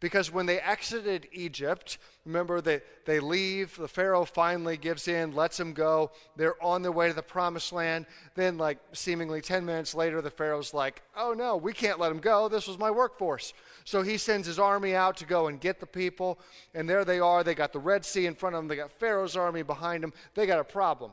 Because 0.00 0.30
when 0.30 0.46
they 0.46 0.58
exited 0.60 1.28
Egypt, 1.32 1.98
remember 2.24 2.60
they, 2.60 2.80
they 3.04 3.20
leave, 3.20 3.76
the 3.76 3.88
Pharaoh 3.88 4.24
finally 4.24 4.76
gives 4.76 5.08
in, 5.08 5.34
lets 5.34 5.56
them 5.56 5.72
go. 5.72 6.10
They're 6.36 6.62
on 6.62 6.82
their 6.82 6.92
way 6.92 7.08
to 7.08 7.14
the 7.14 7.22
promised 7.22 7.72
land. 7.72 8.06
Then, 8.34 8.58
like 8.58 8.78
seemingly 8.92 9.40
10 9.40 9.64
minutes 9.64 9.94
later, 9.94 10.20
the 10.20 10.30
Pharaoh's 10.30 10.74
like, 10.74 11.02
oh 11.16 11.32
no, 11.32 11.56
we 11.56 11.72
can't 11.72 11.98
let 11.98 12.08
them 12.08 12.18
go. 12.18 12.48
This 12.48 12.66
was 12.66 12.78
my 12.78 12.90
workforce. 12.90 13.54
So 13.84 14.02
he 14.02 14.18
sends 14.18 14.46
his 14.46 14.58
army 14.58 14.94
out 14.94 15.16
to 15.18 15.26
go 15.26 15.48
and 15.48 15.60
get 15.60 15.80
the 15.80 15.86
people. 15.86 16.38
And 16.74 16.88
there 16.88 17.04
they 17.04 17.20
are. 17.20 17.44
They 17.44 17.54
got 17.54 17.72
the 17.72 17.78
Red 17.78 18.04
Sea 18.04 18.26
in 18.26 18.34
front 18.34 18.54
of 18.54 18.60
them, 18.60 18.68
they 18.68 18.76
got 18.76 18.90
Pharaoh's 18.90 19.36
army 19.36 19.62
behind 19.62 20.02
them. 20.02 20.12
They 20.34 20.46
got 20.46 20.60
a 20.60 20.64
problem. 20.64 21.12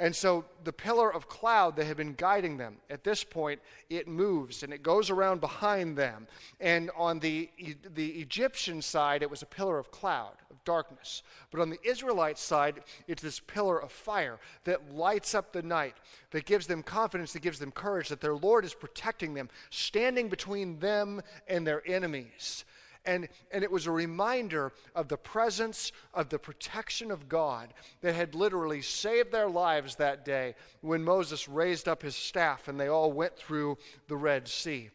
And 0.00 0.16
so 0.16 0.46
the 0.64 0.72
pillar 0.72 1.12
of 1.12 1.28
cloud 1.28 1.76
that 1.76 1.84
had 1.84 1.98
been 1.98 2.14
guiding 2.14 2.56
them, 2.56 2.78
at 2.88 3.04
this 3.04 3.22
point, 3.22 3.60
it 3.90 4.08
moves 4.08 4.62
and 4.62 4.72
it 4.72 4.82
goes 4.82 5.10
around 5.10 5.42
behind 5.42 5.98
them. 5.98 6.26
And 6.58 6.90
on 6.96 7.18
the, 7.18 7.50
the 7.94 8.08
Egyptian 8.12 8.80
side, 8.80 9.22
it 9.22 9.30
was 9.30 9.42
a 9.42 9.46
pillar 9.46 9.78
of 9.78 9.90
cloud, 9.90 10.32
of 10.50 10.64
darkness. 10.64 11.22
But 11.50 11.60
on 11.60 11.68
the 11.68 11.78
Israelite 11.84 12.38
side, 12.38 12.80
it's 13.08 13.20
this 13.20 13.40
pillar 13.40 13.78
of 13.78 13.92
fire 13.92 14.40
that 14.64 14.94
lights 14.94 15.34
up 15.34 15.52
the 15.52 15.62
night, 15.62 15.96
that 16.30 16.46
gives 16.46 16.66
them 16.66 16.82
confidence, 16.82 17.34
that 17.34 17.42
gives 17.42 17.58
them 17.58 17.70
courage, 17.70 18.08
that 18.08 18.22
their 18.22 18.34
Lord 18.34 18.64
is 18.64 18.72
protecting 18.72 19.34
them, 19.34 19.50
standing 19.68 20.30
between 20.30 20.78
them 20.78 21.20
and 21.46 21.66
their 21.66 21.82
enemies. 21.86 22.64
And, 23.06 23.28
and 23.50 23.64
it 23.64 23.70
was 23.70 23.86
a 23.86 23.90
reminder 23.90 24.72
of 24.94 25.08
the 25.08 25.16
presence 25.16 25.92
of 26.12 26.28
the 26.28 26.38
protection 26.38 27.10
of 27.10 27.28
God 27.28 27.72
that 28.02 28.14
had 28.14 28.34
literally 28.34 28.82
saved 28.82 29.32
their 29.32 29.48
lives 29.48 29.96
that 29.96 30.24
day 30.24 30.54
when 30.82 31.02
Moses 31.02 31.48
raised 31.48 31.88
up 31.88 32.02
his 32.02 32.14
staff 32.14 32.68
and 32.68 32.78
they 32.78 32.88
all 32.88 33.12
went 33.12 33.36
through 33.36 33.78
the 34.08 34.16
Red 34.16 34.48
Sea. 34.48 34.90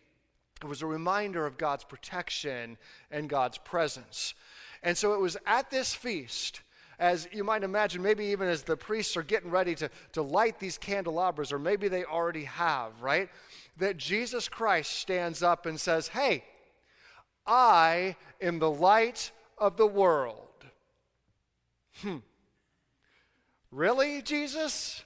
It 0.61 0.67
was 0.67 0.81
a 0.81 0.87
reminder 0.87 1.45
of 1.45 1.57
God's 1.57 1.83
protection 1.83 2.77
and 3.11 3.29
God's 3.29 3.57
presence. 3.57 4.35
And 4.83 4.97
so 4.97 5.13
it 5.13 5.19
was 5.19 5.35
at 5.45 5.71
this 5.71 5.93
feast 5.93 6.61
as 6.99 7.27
you 7.31 7.43
might 7.43 7.63
imagine, 7.63 8.01
maybe 8.01 8.25
even 8.25 8.47
as 8.47 8.63
the 8.63 8.77
priests 8.77 9.17
are 9.17 9.23
getting 9.23 9.51
ready 9.51 9.75
to, 9.75 9.89
to 10.13 10.21
light 10.21 10.59
these 10.59 10.77
candelabras, 10.77 11.51
or 11.51 11.59
maybe 11.59 11.87
they 11.87 12.05
already 12.05 12.45
have, 12.45 13.01
right? 13.01 13.29
That 13.77 13.97
Jesus 13.97 14.47
Christ 14.47 14.91
stands 14.91 15.43
up 15.43 15.65
and 15.65 15.79
says, 15.79 16.07
Hey, 16.07 16.43
I 17.45 18.15
am 18.41 18.59
the 18.59 18.71
light 18.71 19.31
of 19.57 19.77
the 19.77 19.87
world. 19.87 20.39
Hmm. 22.01 22.17
Really, 23.71 24.21
Jesus? 24.21 25.03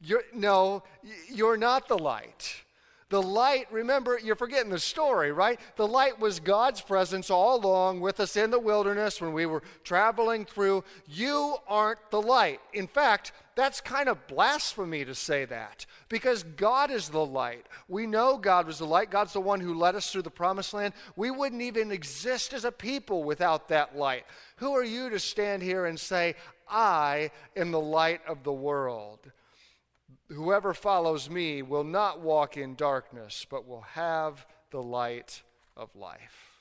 You're, 0.00 0.24
no, 0.34 0.82
you're 1.28 1.56
not 1.56 1.88
the 1.88 1.98
light. 1.98 2.62
The 3.10 3.20
light, 3.20 3.66
remember, 3.72 4.20
you're 4.22 4.36
forgetting 4.36 4.70
the 4.70 4.78
story, 4.78 5.32
right? 5.32 5.58
The 5.74 5.86
light 5.86 6.20
was 6.20 6.38
God's 6.38 6.80
presence 6.80 7.28
all 7.28 7.56
along 7.56 8.00
with 8.00 8.20
us 8.20 8.36
in 8.36 8.52
the 8.52 8.58
wilderness 8.60 9.20
when 9.20 9.32
we 9.32 9.46
were 9.46 9.64
traveling 9.82 10.44
through. 10.44 10.84
You 11.08 11.56
aren't 11.66 11.98
the 12.10 12.22
light. 12.22 12.60
In 12.72 12.86
fact, 12.86 13.32
that's 13.56 13.80
kind 13.80 14.08
of 14.08 14.28
blasphemy 14.28 15.04
to 15.04 15.14
say 15.16 15.44
that 15.46 15.86
because 16.08 16.44
God 16.44 16.92
is 16.92 17.08
the 17.08 17.24
light. 17.24 17.66
We 17.88 18.06
know 18.06 18.38
God 18.38 18.68
was 18.68 18.78
the 18.78 18.86
light. 18.86 19.10
God's 19.10 19.32
the 19.32 19.40
one 19.40 19.58
who 19.58 19.74
led 19.74 19.96
us 19.96 20.12
through 20.12 20.22
the 20.22 20.30
promised 20.30 20.72
land. 20.72 20.94
We 21.16 21.32
wouldn't 21.32 21.62
even 21.62 21.90
exist 21.90 22.52
as 22.52 22.64
a 22.64 22.70
people 22.70 23.24
without 23.24 23.68
that 23.70 23.98
light. 23.98 24.24
Who 24.58 24.72
are 24.76 24.84
you 24.84 25.10
to 25.10 25.18
stand 25.18 25.64
here 25.64 25.86
and 25.86 25.98
say, 25.98 26.36
I 26.68 27.32
am 27.56 27.72
the 27.72 27.80
light 27.80 28.20
of 28.28 28.44
the 28.44 28.52
world? 28.52 29.32
Whoever 30.32 30.74
follows 30.74 31.28
me 31.28 31.60
will 31.62 31.84
not 31.84 32.20
walk 32.20 32.56
in 32.56 32.76
darkness, 32.76 33.44
but 33.50 33.66
will 33.66 33.80
have 33.80 34.46
the 34.70 34.82
light 34.82 35.42
of 35.76 35.94
life. 35.96 36.60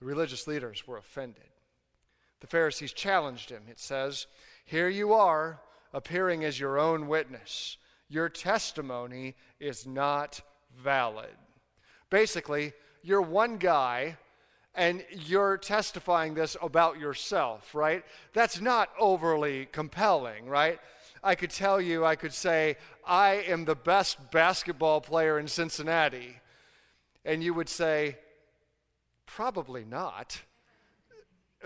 The 0.00 0.06
religious 0.06 0.46
leaders 0.46 0.86
were 0.86 0.98
offended. 0.98 1.48
The 2.40 2.46
Pharisees 2.46 2.92
challenged 2.92 3.50
him. 3.50 3.62
It 3.68 3.78
says, 3.78 4.26
Here 4.66 4.88
you 4.88 5.14
are, 5.14 5.60
appearing 5.94 6.44
as 6.44 6.60
your 6.60 6.78
own 6.78 7.08
witness. 7.08 7.78
Your 8.08 8.28
testimony 8.28 9.34
is 9.58 9.86
not 9.86 10.42
valid. 10.76 11.36
Basically, 12.10 12.72
you're 13.02 13.22
one 13.22 13.56
guy 13.56 14.16
and 14.74 15.04
you're 15.10 15.56
testifying 15.56 16.34
this 16.34 16.56
about 16.62 16.98
yourself, 16.98 17.74
right? 17.74 18.04
That's 18.34 18.60
not 18.60 18.90
overly 18.98 19.66
compelling, 19.66 20.46
right? 20.46 20.78
I 21.22 21.34
could 21.34 21.50
tell 21.50 21.80
you, 21.80 22.04
I 22.04 22.16
could 22.16 22.32
say, 22.32 22.76
I 23.06 23.44
am 23.46 23.64
the 23.64 23.74
best 23.74 24.30
basketball 24.30 25.00
player 25.00 25.38
in 25.38 25.48
Cincinnati. 25.48 26.36
And 27.24 27.42
you 27.42 27.52
would 27.54 27.68
say, 27.68 28.16
probably 29.26 29.84
not. 29.84 30.40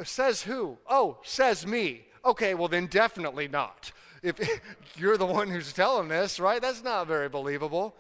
Says 0.03 0.43
who? 0.43 0.79
Oh, 0.89 1.19
says 1.23 1.67
me. 1.67 2.07
Okay, 2.25 2.55
well, 2.55 2.69
then 2.69 2.87
definitely 2.87 3.47
not. 3.47 3.93
If 4.23 4.41
you're 4.97 5.19
the 5.19 5.27
one 5.27 5.49
who's 5.49 5.73
telling 5.73 6.09
this, 6.09 6.41
right? 6.41 6.61
That's 6.61 6.83
not 6.83 7.07
very 7.07 7.29
believable. 7.29 7.95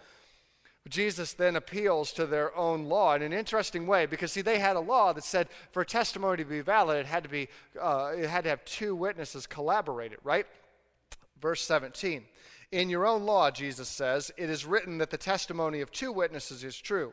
Jesus 0.88 1.32
then 1.32 1.56
appeals 1.56 2.12
to 2.12 2.26
their 2.26 2.54
own 2.56 2.84
law 2.84 3.14
in 3.14 3.22
an 3.22 3.32
interesting 3.32 3.86
way 3.86 4.04
because 4.04 4.32
see 4.32 4.42
they 4.42 4.58
had 4.58 4.76
a 4.76 4.80
law 4.80 5.14
that 5.14 5.24
said 5.24 5.48
for 5.72 5.82
testimony 5.82 6.36
to 6.36 6.44
be 6.44 6.60
valid 6.60 6.98
it 6.98 7.06
had 7.06 7.22
to 7.22 7.28
be 7.30 7.48
uh, 7.80 8.12
it 8.14 8.28
had 8.28 8.44
to 8.44 8.50
have 8.50 8.62
two 8.66 8.94
witnesses 8.94 9.46
collaborated 9.46 10.18
right 10.22 10.46
verse 11.40 11.62
17 11.62 12.24
in 12.72 12.88
your 12.88 13.06
own 13.06 13.24
law 13.24 13.50
jesus 13.50 13.88
says 13.88 14.30
it 14.36 14.50
is 14.50 14.64
written 14.64 14.98
that 14.98 15.10
the 15.10 15.16
testimony 15.16 15.80
of 15.80 15.90
two 15.90 16.12
witnesses 16.12 16.64
is 16.64 16.76
true 16.76 17.12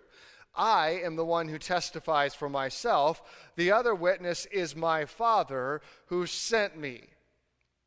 i 0.55 0.89
am 1.03 1.15
the 1.15 1.25
one 1.25 1.47
who 1.47 1.57
testifies 1.57 2.33
for 2.33 2.49
myself 2.49 3.21
the 3.55 3.71
other 3.71 3.95
witness 3.95 4.45
is 4.47 4.75
my 4.75 5.05
father 5.05 5.81
who 6.07 6.25
sent 6.25 6.77
me 6.77 7.01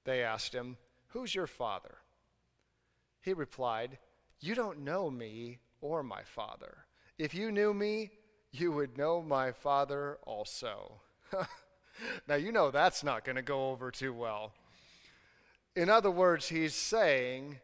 they 0.05 0.23
asked 0.23 0.55
him 0.55 0.77
who's 1.09 1.35
your 1.35 1.47
father 1.47 1.97
he 3.21 3.33
replied 3.33 3.99
you 4.45 4.55
don't 4.55 4.81
know 4.81 5.11
me 5.11 5.61
or 5.81 6.03
my 6.03 6.23
Father. 6.23 6.85
If 7.17 7.35
you 7.35 7.51
knew 7.51 7.73
me, 7.73 8.11
you 8.53 8.73
would 8.73 8.99
know 8.99 9.23
my 9.23 9.53
Father 9.53 10.19
also. 10.27 11.01
now, 12.29 12.35
you 12.35 12.53
know 12.53 12.71
that's 12.71 13.03
not 13.03 13.25
going 13.25 13.37
to 13.37 13.43
go 13.43 13.71
over 13.71 13.91
too 13.91 14.13
well. 14.13 14.53
In 15.77 15.89
other 15.89 16.11
words, 16.11 16.49
he's 16.49 16.75
saying, 16.75 17.59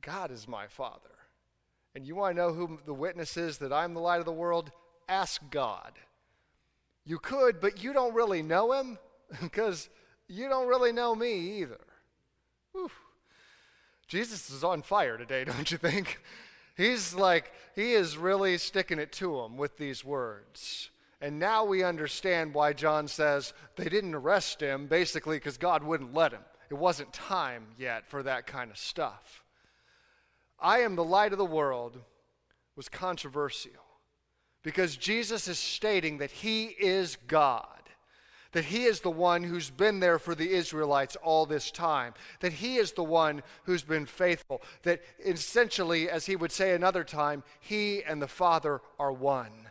God 0.00 0.30
is 0.30 0.46
my 0.46 0.66
Father. 0.68 1.10
And 1.94 2.06
you 2.06 2.14
want 2.14 2.36
to 2.36 2.42
know 2.42 2.52
who 2.52 2.78
the 2.86 2.94
witness 2.94 3.36
is 3.36 3.58
that 3.58 3.72
I'm 3.72 3.94
the 3.94 4.00
light 4.00 4.20
of 4.20 4.24
the 4.24 4.32
world? 4.32 4.70
Ask 5.08 5.42
God. 5.50 5.92
You 7.04 7.18
could, 7.18 7.60
but 7.60 7.82
you 7.82 7.92
don't 7.92 8.14
really 8.14 8.42
know 8.42 8.72
him 8.72 8.98
because 9.42 9.88
you 10.28 10.48
don't 10.48 10.68
really 10.68 10.92
know 10.92 11.14
me 11.14 11.60
either. 11.60 11.80
Whew. 12.72 12.90
Jesus 14.06 14.50
is 14.50 14.62
on 14.62 14.82
fire 14.82 15.16
today, 15.16 15.44
don't 15.46 15.70
you 15.70 15.78
think? 15.78 16.20
He's 16.76 17.14
like, 17.14 17.52
he 17.74 17.94
is 17.94 18.16
really 18.16 18.56
sticking 18.58 18.98
it 18.98 19.10
to 19.12 19.40
him 19.40 19.56
with 19.56 19.78
these 19.78 20.04
words. 20.04 20.90
And 21.20 21.40
now 21.40 21.64
we 21.64 21.82
understand 21.82 22.54
why 22.54 22.72
John 22.72 23.08
says 23.08 23.52
they 23.74 23.88
didn't 23.88 24.14
arrest 24.14 24.60
him, 24.60 24.86
basically 24.86 25.38
because 25.38 25.58
God 25.58 25.82
wouldn't 25.82 26.14
let 26.14 26.32
him. 26.32 26.42
It 26.70 26.74
wasn't 26.74 27.12
time 27.12 27.68
yet 27.78 28.06
for 28.06 28.22
that 28.22 28.46
kind 28.46 28.70
of 28.70 28.78
stuff. 28.78 29.44
I 30.60 30.80
am 30.80 30.96
the 30.96 31.04
light 31.04 31.32
of 31.32 31.38
the 31.38 31.44
world 31.44 31.98
was 32.76 32.88
controversial 32.88 33.72
because 34.62 34.96
Jesus 34.96 35.48
is 35.48 35.58
stating 35.58 36.18
that 36.18 36.30
he 36.30 36.66
is 36.66 37.16
God 37.26 37.78
that 38.52 38.64
he 38.66 38.84
is 38.84 39.00
the 39.00 39.10
one 39.10 39.42
who's 39.42 39.70
been 39.70 40.00
there 40.00 40.18
for 40.18 40.34
the 40.34 40.50
Israelites 40.50 41.16
all 41.16 41.46
this 41.46 41.70
time, 41.70 42.14
that 42.40 42.54
he 42.54 42.76
is 42.76 42.92
the 42.92 43.04
one 43.04 43.42
who's 43.64 43.82
been 43.82 44.06
faithful, 44.06 44.62
that 44.82 45.02
essentially, 45.24 46.08
as 46.08 46.26
he 46.26 46.36
would 46.36 46.52
say 46.52 46.74
another 46.74 47.04
time, 47.04 47.42
he 47.60 48.02
and 48.02 48.22
the 48.22 48.28
Father 48.28 48.80
are 48.98 49.12
one. 49.12 49.68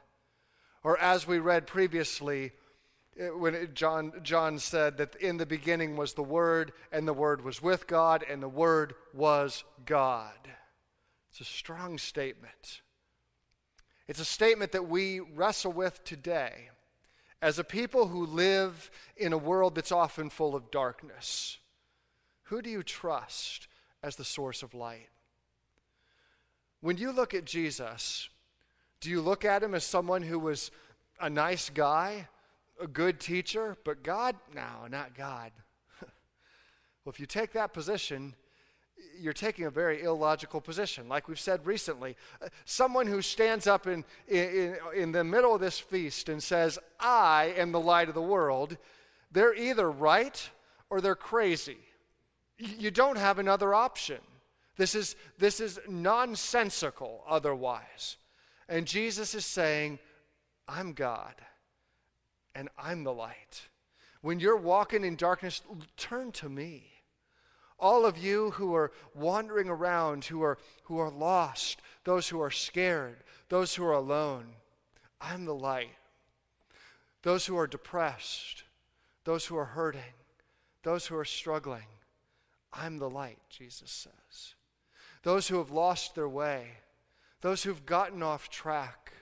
Or 0.83 0.97
as 0.99 1.27
we 1.27 1.39
read 1.39 1.65
previously, 1.65 2.51
when 3.37 3.69
John, 3.73 4.13
John 4.23 4.59
said 4.59 4.97
that 4.97 5.15
in 5.15 5.37
the 5.37 5.45
beginning 5.45 5.95
was 5.95 6.13
the 6.13 6.23
Word, 6.23 6.71
and 6.91 7.07
the 7.07 7.13
Word 7.13 7.43
was 7.43 7.61
with 7.61 7.87
God, 7.87 8.23
and 8.29 8.41
the 8.41 8.49
Word 8.49 8.95
was 9.13 9.63
God. 9.85 10.37
It's 11.29 11.41
a 11.41 11.45
strong 11.45 11.97
statement. 11.97 12.81
It's 14.07 14.19
a 14.19 14.25
statement 14.25 14.71
that 14.71 14.87
we 14.87 15.19
wrestle 15.19 15.71
with 15.73 16.03
today 16.03 16.69
as 17.41 17.59
a 17.59 17.63
people 17.63 18.07
who 18.07 18.25
live 18.25 18.89
in 19.15 19.33
a 19.33 19.37
world 19.37 19.75
that's 19.75 19.91
often 19.91 20.29
full 20.29 20.55
of 20.55 20.71
darkness, 20.71 21.59
who 22.43 22.61
do 22.61 22.69
you 22.69 22.81
trust 22.81 23.67
as 24.01 24.15
the 24.15 24.23
source 24.23 24.63
of 24.63 24.73
light? 24.73 25.09
When 26.81 26.97
you 26.97 27.11
look 27.11 27.33
at 27.33 27.45
Jesus, 27.45 28.29
do 29.01 29.09
you 29.09 29.21
look 29.21 29.45
at 29.45 29.63
him 29.63 29.75
as 29.75 29.83
someone 29.83 30.23
who 30.23 30.39
was 30.39 30.71
a 31.19 31.29
nice 31.29 31.69
guy, 31.69 32.27
a 32.81 32.87
good 32.87 33.19
teacher, 33.19 33.77
but 33.83 34.03
God? 34.03 34.35
No, 34.53 34.87
not 34.89 35.15
God. 35.15 35.51
well, 36.01 36.09
if 37.07 37.19
you 37.19 37.25
take 37.25 37.53
that 37.53 37.73
position, 37.73 38.35
you're 39.19 39.33
taking 39.33 39.65
a 39.65 39.69
very 39.69 40.03
illogical 40.03 40.61
position. 40.61 41.07
Like 41.09 41.27
we've 41.27 41.39
said 41.39 41.65
recently, 41.65 42.15
uh, 42.41 42.47
someone 42.65 43.07
who 43.07 43.21
stands 43.21 43.67
up 43.67 43.87
in, 43.87 44.03
in, 44.27 44.77
in 44.95 45.11
the 45.11 45.23
middle 45.23 45.53
of 45.53 45.61
this 45.61 45.79
feast 45.79 46.29
and 46.29 46.41
says, 46.41 46.79
I 46.99 47.53
am 47.57 47.71
the 47.71 47.79
light 47.79 48.09
of 48.09 48.15
the 48.15 48.21
world, 48.21 48.77
they're 49.31 49.55
either 49.55 49.89
right 49.89 50.49
or 50.89 51.01
they're 51.01 51.15
crazy. 51.15 51.77
You 52.57 52.91
don't 52.91 53.17
have 53.17 53.39
another 53.39 53.73
option. 53.73 54.19
This 54.77 54.95
is, 54.95 55.15
this 55.37 55.59
is 55.59 55.79
nonsensical 55.87 57.23
otherwise. 57.27 58.17
And 58.69 58.85
Jesus 58.85 59.35
is 59.35 59.45
saying, 59.45 59.99
I'm 60.67 60.93
God 60.93 61.35
and 62.57 62.69
I'm 62.75 63.03
the 63.03 63.13
light. 63.13 63.67
When 64.21 64.39
you're 64.39 64.57
walking 64.57 65.05
in 65.05 65.15
darkness, 65.15 65.61
turn 65.95 66.31
to 66.33 66.49
me. 66.49 66.87
All 67.79 68.03
of 68.03 68.17
you 68.17 68.51
who 68.51 68.73
are 68.73 68.91
wandering 69.13 69.69
around, 69.69 70.25
who 70.25 70.41
are, 70.41 70.57
who 70.85 70.97
are 70.97 71.11
lost, 71.11 71.79
those 72.03 72.27
who 72.27 72.41
are 72.41 72.49
scared, 72.49 73.17
those 73.49 73.75
who 73.75 73.85
are 73.85 73.93
alone, 73.93 74.47
I'm 75.21 75.45
the 75.45 75.53
light. 75.53 75.95
Those 77.21 77.45
who 77.45 77.57
are 77.57 77.67
depressed, 77.67 78.63
those 79.23 79.45
who 79.45 79.55
are 79.57 79.65
hurting, 79.65 80.01
those 80.81 81.05
who 81.05 81.15
are 81.15 81.25
struggling, 81.25 81.85
I'm 82.73 82.97
the 82.97 83.09
light, 83.09 83.39
Jesus 83.49 83.91
says. 83.91 84.55
Those 85.21 85.47
who 85.47 85.57
have 85.57 85.69
lost 85.69 86.15
their 86.15 86.29
way, 86.29 86.69
those 87.41 87.61
who've 87.61 87.85
gotten 87.85 88.23
off 88.23 88.49
track, 88.49 89.13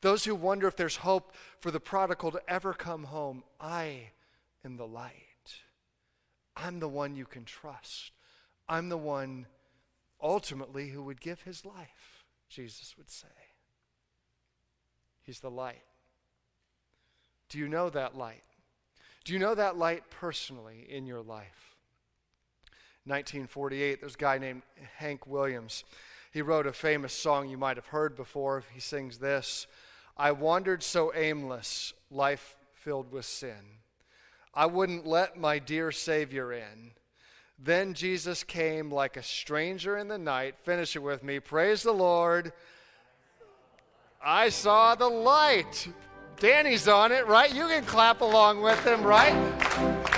those 0.00 0.24
who 0.24 0.34
wonder 0.34 0.68
if 0.68 0.76
there's 0.76 0.96
hope 0.96 1.34
for 1.60 1.70
the 1.70 1.80
prodigal 1.80 2.30
to 2.32 2.42
ever 2.48 2.72
come 2.72 3.04
home, 3.04 3.42
I 3.60 4.10
am 4.64 4.76
the 4.76 4.86
light. 4.86 5.12
I'm 6.56 6.80
the 6.80 6.88
one 6.88 7.16
you 7.16 7.24
can 7.24 7.44
trust. 7.44 8.12
I'm 8.68 8.88
the 8.88 8.98
one 8.98 9.46
ultimately 10.20 10.88
who 10.88 11.02
would 11.04 11.20
give 11.20 11.42
his 11.42 11.64
life, 11.64 12.24
Jesus 12.48 12.96
would 12.96 13.10
say. 13.10 13.28
He's 15.22 15.40
the 15.40 15.50
light. 15.50 15.82
Do 17.48 17.58
you 17.58 17.68
know 17.68 17.90
that 17.90 18.16
light? 18.16 18.42
Do 19.24 19.32
you 19.32 19.38
know 19.38 19.54
that 19.54 19.76
light 19.76 20.04
personally 20.10 20.86
in 20.88 21.06
your 21.06 21.22
life? 21.22 21.76
1948, 23.04 24.00
there's 24.00 24.14
a 24.14 24.18
guy 24.18 24.38
named 24.38 24.62
Hank 24.96 25.26
Williams. 25.26 25.84
He 26.30 26.42
wrote 26.42 26.66
a 26.66 26.72
famous 26.72 27.12
song 27.12 27.48
you 27.48 27.56
might 27.56 27.76
have 27.76 27.86
heard 27.86 28.14
before. 28.14 28.64
He 28.74 28.80
sings 28.80 29.18
this 29.18 29.66
I 30.18 30.32
wandered 30.32 30.82
so 30.82 31.12
aimless, 31.14 31.92
life 32.10 32.56
filled 32.74 33.12
with 33.12 33.24
sin. 33.24 33.78
I 34.52 34.66
wouldn't 34.66 35.06
let 35.06 35.38
my 35.38 35.60
dear 35.60 35.92
Savior 35.92 36.52
in. 36.52 36.92
Then 37.58 37.94
Jesus 37.94 38.42
came 38.42 38.90
like 38.90 39.16
a 39.16 39.22
stranger 39.22 39.96
in 39.96 40.08
the 40.08 40.18
night. 40.18 40.56
Finish 40.62 40.96
it 40.96 41.02
with 41.02 41.22
me. 41.22 41.38
Praise 41.38 41.82
the 41.82 41.92
Lord. 41.92 42.52
I 44.24 44.48
saw 44.48 44.96
the 44.96 45.08
light. 45.08 45.88
Danny's 46.38 46.88
on 46.88 47.12
it, 47.12 47.26
right? 47.26 47.54
You 47.54 47.68
can 47.68 47.84
clap 47.84 48.20
along 48.20 48.62
with 48.62 48.84
him, 48.84 49.02
right? 49.02 50.16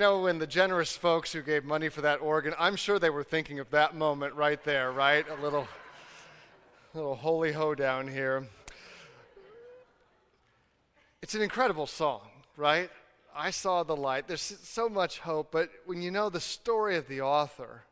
Know, 0.00 0.22
when 0.22 0.38
the 0.38 0.46
generous 0.46 0.96
folks 0.96 1.30
who 1.32 1.42
gave 1.42 1.62
money 1.62 1.90
for 1.90 2.00
that 2.00 2.22
organ, 2.22 2.54
I'm 2.58 2.74
sure 2.74 2.98
they 2.98 3.10
were 3.10 3.22
thinking 3.22 3.60
of 3.60 3.70
that 3.70 3.94
moment 3.94 4.34
right 4.34 4.62
there, 4.64 4.90
right? 4.90 5.26
A 5.28 5.40
little, 5.42 5.68
little 6.94 7.14
holy 7.14 7.52
ho 7.52 7.74
down 7.74 8.08
here. 8.08 8.48
It's 11.20 11.34
an 11.34 11.42
incredible 11.42 11.86
song, 11.86 12.22
right? 12.56 12.90
I 13.36 13.50
saw 13.50 13.82
the 13.82 13.94
light. 13.94 14.26
There's 14.26 14.40
so 14.40 14.88
much 14.88 15.18
hope, 15.18 15.52
but 15.52 15.68
when 15.84 16.00
you 16.00 16.10
know 16.10 16.30
the 16.30 16.40
story 16.40 16.96
of 16.96 17.06
the 17.06 17.20
author, 17.20 17.84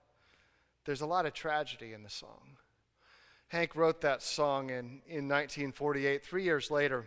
there's 0.87 1.03
a 1.03 1.07
lot 1.07 1.27
of 1.27 1.35
tragedy 1.35 1.93
in 1.93 2.03
the 2.03 2.11
song. 2.11 2.57
Hank 3.49 3.77
wrote 3.77 4.01
that 4.01 4.23
song 4.23 4.71
in, 4.71 5.03
in 5.07 5.29
1948. 5.29 6.25
Three 6.25 6.45
years 6.45 6.71
later, 6.71 7.05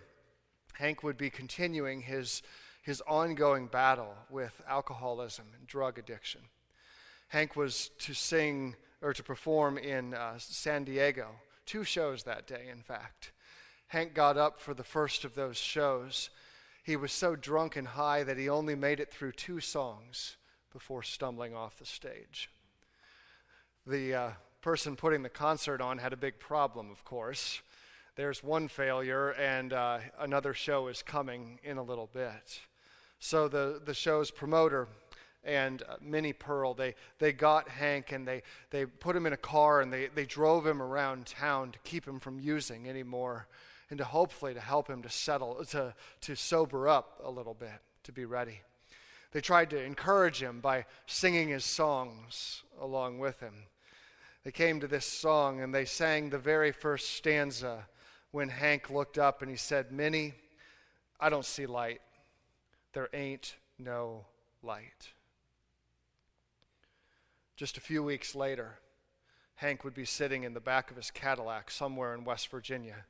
Hank 0.73 1.01
would 1.01 1.17
be 1.17 1.31
continuing 1.31 2.01
his, 2.01 2.43
his 2.81 3.01
ongoing 3.07 3.67
battle 3.67 4.15
with 4.29 4.61
alcoholism 4.67 5.45
and 5.57 5.67
drug 5.67 5.99
addiction. 5.99 6.41
Hank 7.29 7.55
was 7.55 7.91
to 7.99 8.13
sing 8.13 8.75
or 9.01 9.13
to 9.13 9.23
perform 9.23 9.77
in 9.77 10.13
uh, 10.13 10.33
San 10.37 10.83
Diego, 10.83 11.27
two 11.65 11.83
shows 11.83 12.23
that 12.23 12.47
day, 12.47 12.67
in 12.71 12.81
fact. 12.81 13.31
Hank 13.87 14.13
got 14.13 14.37
up 14.37 14.59
for 14.59 14.73
the 14.73 14.83
first 14.83 15.23
of 15.25 15.35
those 15.35 15.57
shows. 15.57 16.29
He 16.83 16.95
was 16.95 17.11
so 17.11 17.35
drunk 17.35 17.75
and 17.75 17.87
high 17.87 18.23
that 18.23 18.37
he 18.37 18.49
only 18.49 18.75
made 18.75 18.99
it 18.99 19.11
through 19.11 19.33
two 19.33 19.59
songs 19.59 20.37
before 20.71 21.03
stumbling 21.03 21.55
off 21.55 21.77
the 21.77 21.85
stage. 21.85 22.49
The 23.85 24.13
uh, 24.13 24.29
person 24.61 24.95
putting 24.95 25.23
the 25.23 25.29
concert 25.29 25.81
on 25.81 25.97
had 25.97 26.13
a 26.13 26.17
big 26.17 26.39
problem, 26.39 26.91
of 26.91 27.03
course. 27.03 27.61
There's 28.15 28.43
one 28.43 28.67
failure, 28.67 29.29
and 29.29 29.73
uh, 29.73 29.99
another 30.19 30.53
show 30.53 30.87
is 30.87 31.01
coming 31.01 31.59
in 31.63 31.77
a 31.77 31.83
little 31.83 32.09
bit. 32.11 32.61
So 33.23 33.47
the, 33.47 33.79
the 33.85 33.93
show's 33.93 34.31
promoter 34.31 34.87
and 35.43 35.83
uh, 35.83 35.97
Minnie 36.01 36.33
Pearl, 36.33 36.73
they, 36.73 36.95
they 37.19 37.31
got 37.31 37.69
Hank 37.69 38.11
and 38.11 38.27
they, 38.27 38.41
they 38.71 38.87
put 38.87 39.15
him 39.15 39.27
in 39.27 39.31
a 39.31 39.37
car 39.37 39.81
and 39.81 39.93
they, 39.93 40.07
they 40.07 40.25
drove 40.25 40.65
him 40.65 40.81
around 40.81 41.27
town 41.27 41.71
to 41.71 41.79
keep 41.83 42.07
him 42.07 42.19
from 42.19 42.39
using 42.39 42.89
anymore 42.89 43.47
and 43.91 43.99
to 43.99 44.05
hopefully 44.05 44.55
to 44.55 44.59
help 44.59 44.87
him 44.87 45.03
to 45.03 45.09
settle, 45.09 45.63
to, 45.65 45.93
to 46.21 46.35
sober 46.35 46.89
up 46.89 47.21
a 47.23 47.29
little 47.29 47.53
bit, 47.53 47.79
to 48.05 48.11
be 48.11 48.25
ready. 48.25 48.61
They 49.33 49.41
tried 49.41 49.69
to 49.69 49.81
encourage 49.81 50.41
him 50.41 50.59
by 50.59 50.85
singing 51.05 51.49
his 51.49 51.63
songs 51.63 52.63
along 52.81 53.19
with 53.19 53.39
him. 53.39 53.53
They 54.43 54.51
came 54.51 54.79
to 54.79 54.87
this 54.87 55.05
song 55.05 55.61
and 55.61 55.75
they 55.75 55.85
sang 55.85 56.31
the 56.31 56.39
very 56.39 56.71
first 56.71 57.11
stanza 57.17 57.85
when 58.31 58.49
Hank 58.49 58.89
looked 58.89 59.19
up 59.19 59.43
and 59.43 59.51
he 59.51 59.57
said, 59.57 59.91
Minnie, 59.91 60.33
I 61.19 61.29
don't 61.29 61.45
see 61.45 61.67
light. 61.67 62.01
There 62.93 63.09
ain't 63.13 63.55
no 63.79 64.25
light. 64.61 65.13
Just 67.55 67.77
a 67.77 67.81
few 67.81 68.03
weeks 68.03 68.35
later, 68.35 68.79
Hank 69.55 69.83
would 69.83 69.93
be 69.93 70.05
sitting 70.05 70.43
in 70.43 70.53
the 70.53 70.59
back 70.59 70.89
of 70.89 70.97
his 70.97 71.11
Cadillac 71.11 71.69
somewhere 71.69 72.13
in 72.13 72.23
West 72.23 72.49
Virginia 72.49 73.05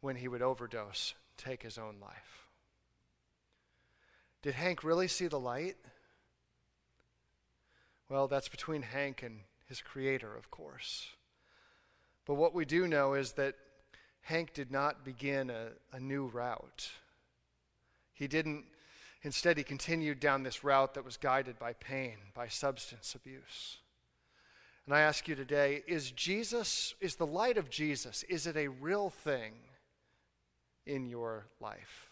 when 0.00 0.16
he 0.16 0.28
would 0.28 0.42
overdose, 0.42 1.14
take 1.36 1.62
his 1.62 1.78
own 1.78 1.96
life. 2.00 2.48
Did 4.42 4.54
Hank 4.54 4.84
really 4.84 5.08
see 5.08 5.28
the 5.28 5.40
light? 5.40 5.76
Well, 8.08 8.28
that's 8.28 8.48
between 8.48 8.82
Hank 8.82 9.22
and 9.22 9.40
his 9.68 9.80
creator, 9.80 10.36
of 10.36 10.50
course. 10.50 11.08
But 12.24 12.34
what 12.34 12.54
we 12.54 12.64
do 12.64 12.86
know 12.86 13.14
is 13.14 13.32
that 13.32 13.54
Hank 14.22 14.52
did 14.52 14.70
not 14.70 15.04
begin 15.04 15.50
a, 15.50 15.68
a 15.92 16.00
new 16.00 16.26
route. 16.26 16.90
He 18.12 18.26
didn't, 18.26 18.64
instead, 19.26 19.58
he 19.58 19.64
continued 19.64 20.20
down 20.20 20.42
this 20.42 20.62
route 20.62 20.94
that 20.94 21.04
was 21.04 21.16
guided 21.16 21.58
by 21.58 21.72
pain, 21.74 22.16
by 22.34 22.48
substance 22.48 23.14
abuse. 23.14 23.78
And 24.86 24.94
I 24.94 25.00
ask 25.00 25.26
you 25.26 25.34
today 25.34 25.82
is 25.86 26.12
Jesus, 26.12 26.94
is 27.00 27.16
the 27.16 27.26
light 27.26 27.58
of 27.58 27.68
Jesus, 27.68 28.22
is 28.28 28.46
it 28.46 28.56
a 28.56 28.68
real 28.68 29.10
thing 29.10 29.52
in 30.86 31.06
your 31.06 31.46
life? 31.60 32.10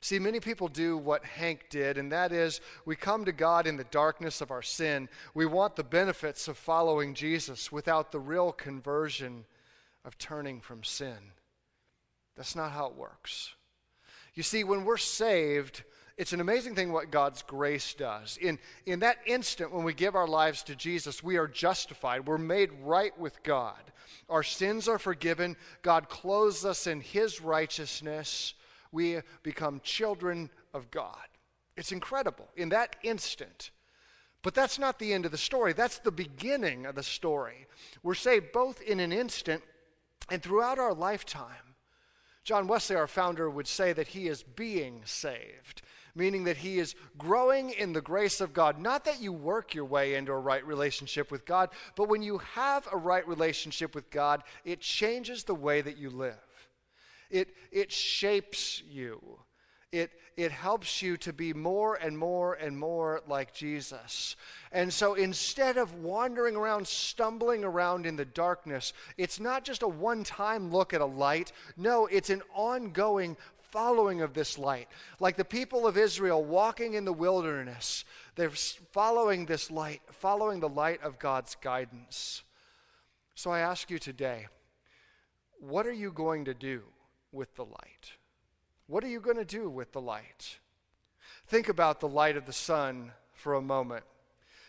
See, 0.00 0.18
many 0.18 0.40
people 0.40 0.66
do 0.66 0.96
what 0.96 1.24
Hank 1.24 1.66
did, 1.70 1.96
and 1.96 2.10
that 2.10 2.32
is 2.32 2.60
we 2.84 2.96
come 2.96 3.24
to 3.24 3.30
God 3.30 3.68
in 3.68 3.76
the 3.76 3.84
darkness 3.84 4.40
of 4.40 4.50
our 4.50 4.62
sin. 4.62 5.08
We 5.32 5.46
want 5.46 5.76
the 5.76 5.84
benefits 5.84 6.48
of 6.48 6.58
following 6.58 7.14
Jesus 7.14 7.70
without 7.70 8.10
the 8.10 8.18
real 8.18 8.50
conversion 8.50 9.44
of 10.04 10.18
turning 10.18 10.60
from 10.60 10.82
sin. 10.82 11.30
That's 12.36 12.56
not 12.56 12.72
how 12.72 12.86
it 12.86 12.96
works. 12.96 13.54
You 14.34 14.42
see, 14.42 14.64
when 14.64 14.84
we're 14.84 14.96
saved, 14.96 15.82
it's 16.16 16.32
an 16.32 16.40
amazing 16.40 16.74
thing 16.74 16.92
what 16.92 17.10
God's 17.10 17.42
grace 17.42 17.94
does. 17.94 18.38
In, 18.38 18.58
in 18.86 19.00
that 19.00 19.18
instant, 19.26 19.72
when 19.72 19.84
we 19.84 19.94
give 19.94 20.14
our 20.14 20.28
lives 20.28 20.62
to 20.64 20.76
Jesus, 20.76 21.22
we 21.22 21.36
are 21.36 21.48
justified. 21.48 22.26
We're 22.26 22.38
made 22.38 22.70
right 22.82 23.16
with 23.18 23.42
God. 23.42 23.80
Our 24.28 24.42
sins 24.42 24.88
are 24.88 24.98
forgiven. 24.98 25.56
God 25.82 26.08
clothes 26.08 26.64
us 26.64 26.86
in 26.86 27.00
His 27.00 27.40
righteousness 27.40 28.54
we 28.92 29.20
become 29.42 29.80
children 29.82 30.50
of 30.72 30.90
God. 30.90 31.16
It's 31.76 31.92
incredible 31.92 32.48
in 32.56 32.68
that 32.68 32.96
instant. 33.02 33.70
But 34.42 34.54
that's 34.54 34.78
not 34.78 34.98
the 34.98 35.12
end 35.12 35.24
of 35.24 35.32
the 35.32 35.38
story. 35.38 35.72
That's 35.72 35.98
the 35.98 36.12
beginning 36.12 36.84
of 36.84 36.94
the 36.94 37.02
story. 37.02 37.66
We're 38.02 38.14
saved 38.14 38.52
both 38.52 38.82
in 38.82 39.00
an 39.00 39.12
instant 39.12 39.62
and 40.28 40.42
throughout 40.42 40.78
our 40.78 40.92
lifetime. 40.92 41.71
John 42.44 42.66
Wesley, 42.66 42.96
our 42.96 43.06
founder, 43.06 43.48
would 43.48 43.68
say 43.68 43.92
that 43.92 44.08
he 44.08 44.28
is 44.28 44.42
being 44.42 45.02
saved, 45.04 45.82
meaning 46.14 46.44
that 46.44 46.56
he 46.56 46.78
is 46.78 46.94
growing 47.16 47.70
in 47.70 47.92
the 47.92 48.00
grace 48.00 48.40
of 48.40 48.52
God. 48.52 48.78
Not 48.78 49.04
that 49.04 49.20
you 49.20 49.32
work 49.32 49.74
your 49.74 49.84
way 49.84 50.14
into 50.14 50.32
a 50.32 50.38
right 50.38 50.66
relationship 50.66 51.30
with 51.30 51.46
God, 51.46 51.70
but 51.96 52.08
when 52.08 52.22
you 52.22 52.38
have 52.38 52.88
a 52.90 52.96
right 52.96 53.26
relationship 53.26 53.94
with 53.94 54.10
God, 54.10 54.42
it 54.64 54.80
changes 54.80 55.44
the 55.44 55.54
way 55.54 55.80
that 55.80 55.96
you 55.96 56.10
live. 56.10 56.34
It, 57.30 57.54
it 57.70 57.92
shapes 57.92 58.82
you. 58.88 59.38
It, 59.92 60.10
it 60.36 60.52
helps 60.52 61.02
you 61.02 61.16
to 61.18 61.32
be 61.32 61.52
more 61.52 61.94
and 61.94 62.16
more 62.16 62.54
and 62.54 62.78
more 62.78 63.22
like 63.26 63.54
Jesus. 63.54 64.36
And 64.70 64.92
so 64.92 65.14
instead 65.14 65.76
of 65.76 65.94
wandering 65.96 66.56
around, 66.56 66.86
stumbling 66.86 67.64
around 67.64 68.06
in 68.06 68.16
the 68.16 68.24
darkness, 68.24 68.92
it's 69.16 69.40
not 69.40 69.64
just 69.64 69.82
a 69.82 69.88
one 69.88 70.24
time 70.24 70.70
look 70.70 70.94
at 70.94 71.00
a 71.00 71.06
light. 71.06 71.52
No, 71.76 72.06
it's 72.06 72.30
an 72.30 72.42
ongoing 72.54 73.36
following 73.70 74.20
of 74.20 74.34
this 74.34 74.58
light. 74.58 74.88
Like 75.18 75.36
the 75.36 75.44
people 75.44 75.86
of 75.86 75.96
Israel 75.96 76.44
walking 76.44 76.94
in 76.94 77.04
the 77.04 77.12
wilderness, 77.12 78.04
they're 78.36 78.50
following 78.50 79.46
this 79.46 79.70
light, 79.70 80.02
following 80.10 80.60
the 80.60 80.68
light 80.68 81.02
of 81.02 81.18
God's 81.18 81.54
guidance. 81.54 82.42
So 83.34 83.50
I 83.50 83.60
ask 83.60 83.90
you 83.90 83.98
today, 83.98 84.46
what 85.58 85.86
are 85.86 85.92
you 85.92 86.12
going 86.12 86.44
to 86.46 86.54
do? 86.54 86.82
with 87.32 87.54
the 87.56 87.64
light? 87.64 88.12
What 88.86 89.04
are 89.04 89.08
you 89.08 89.20
going 89.20 89.36
to 89.36 89.44
do 89.44 89.70
with 89.70 89.92
the 89.92 90.00
light? 90.00 90.58
Think 91.46 91.68
about 91.68 92.00
the 92.00 92.08
light 92.08 92.36
of 92.36 92.46
the 92.46 92.52
sun 92.52 93.12
for 93.34 93.54
a 93.54 93.62
moment. 93.62 94.04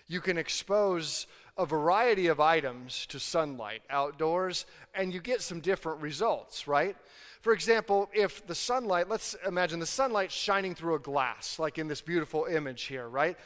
You 0.07 0.21
can 0.21 0.37
expose 0.37 1.27
a 1.57 1.65
variety 1.65 2.27
of 2.27 2.39
items 2.39 3.05
to 3.07 3.19
sunlight 3.19 3.83
outdoors, 3.89 4.65
and 4.93 5.13
you 5.13 5.19
get 5.19 5.41
some 5.41 5.59
different 5.59 6.01
results, 6.01 6.67
right? 6.67 6.95
For 7.41 7.53
example, 7.53 8.09
if 8.13 8.45
the 8.47 8.55
sunlight, 8.55 9.09
let's 9.09 9.35
imagine 9.45 9.79
the 9.79 9.85
sunlight 9.85 10.31
shining 10.31 10.75
through 10.75 10.95
a 10.95 10.99
glass, 10.99 11.59
like 11.59 11.77
in 11.77 11.87
this 11.87 12.01
beautiful 12.01 12.45
image 12.45 12.83
here, 12.83 13.07
right? 13.07 13.37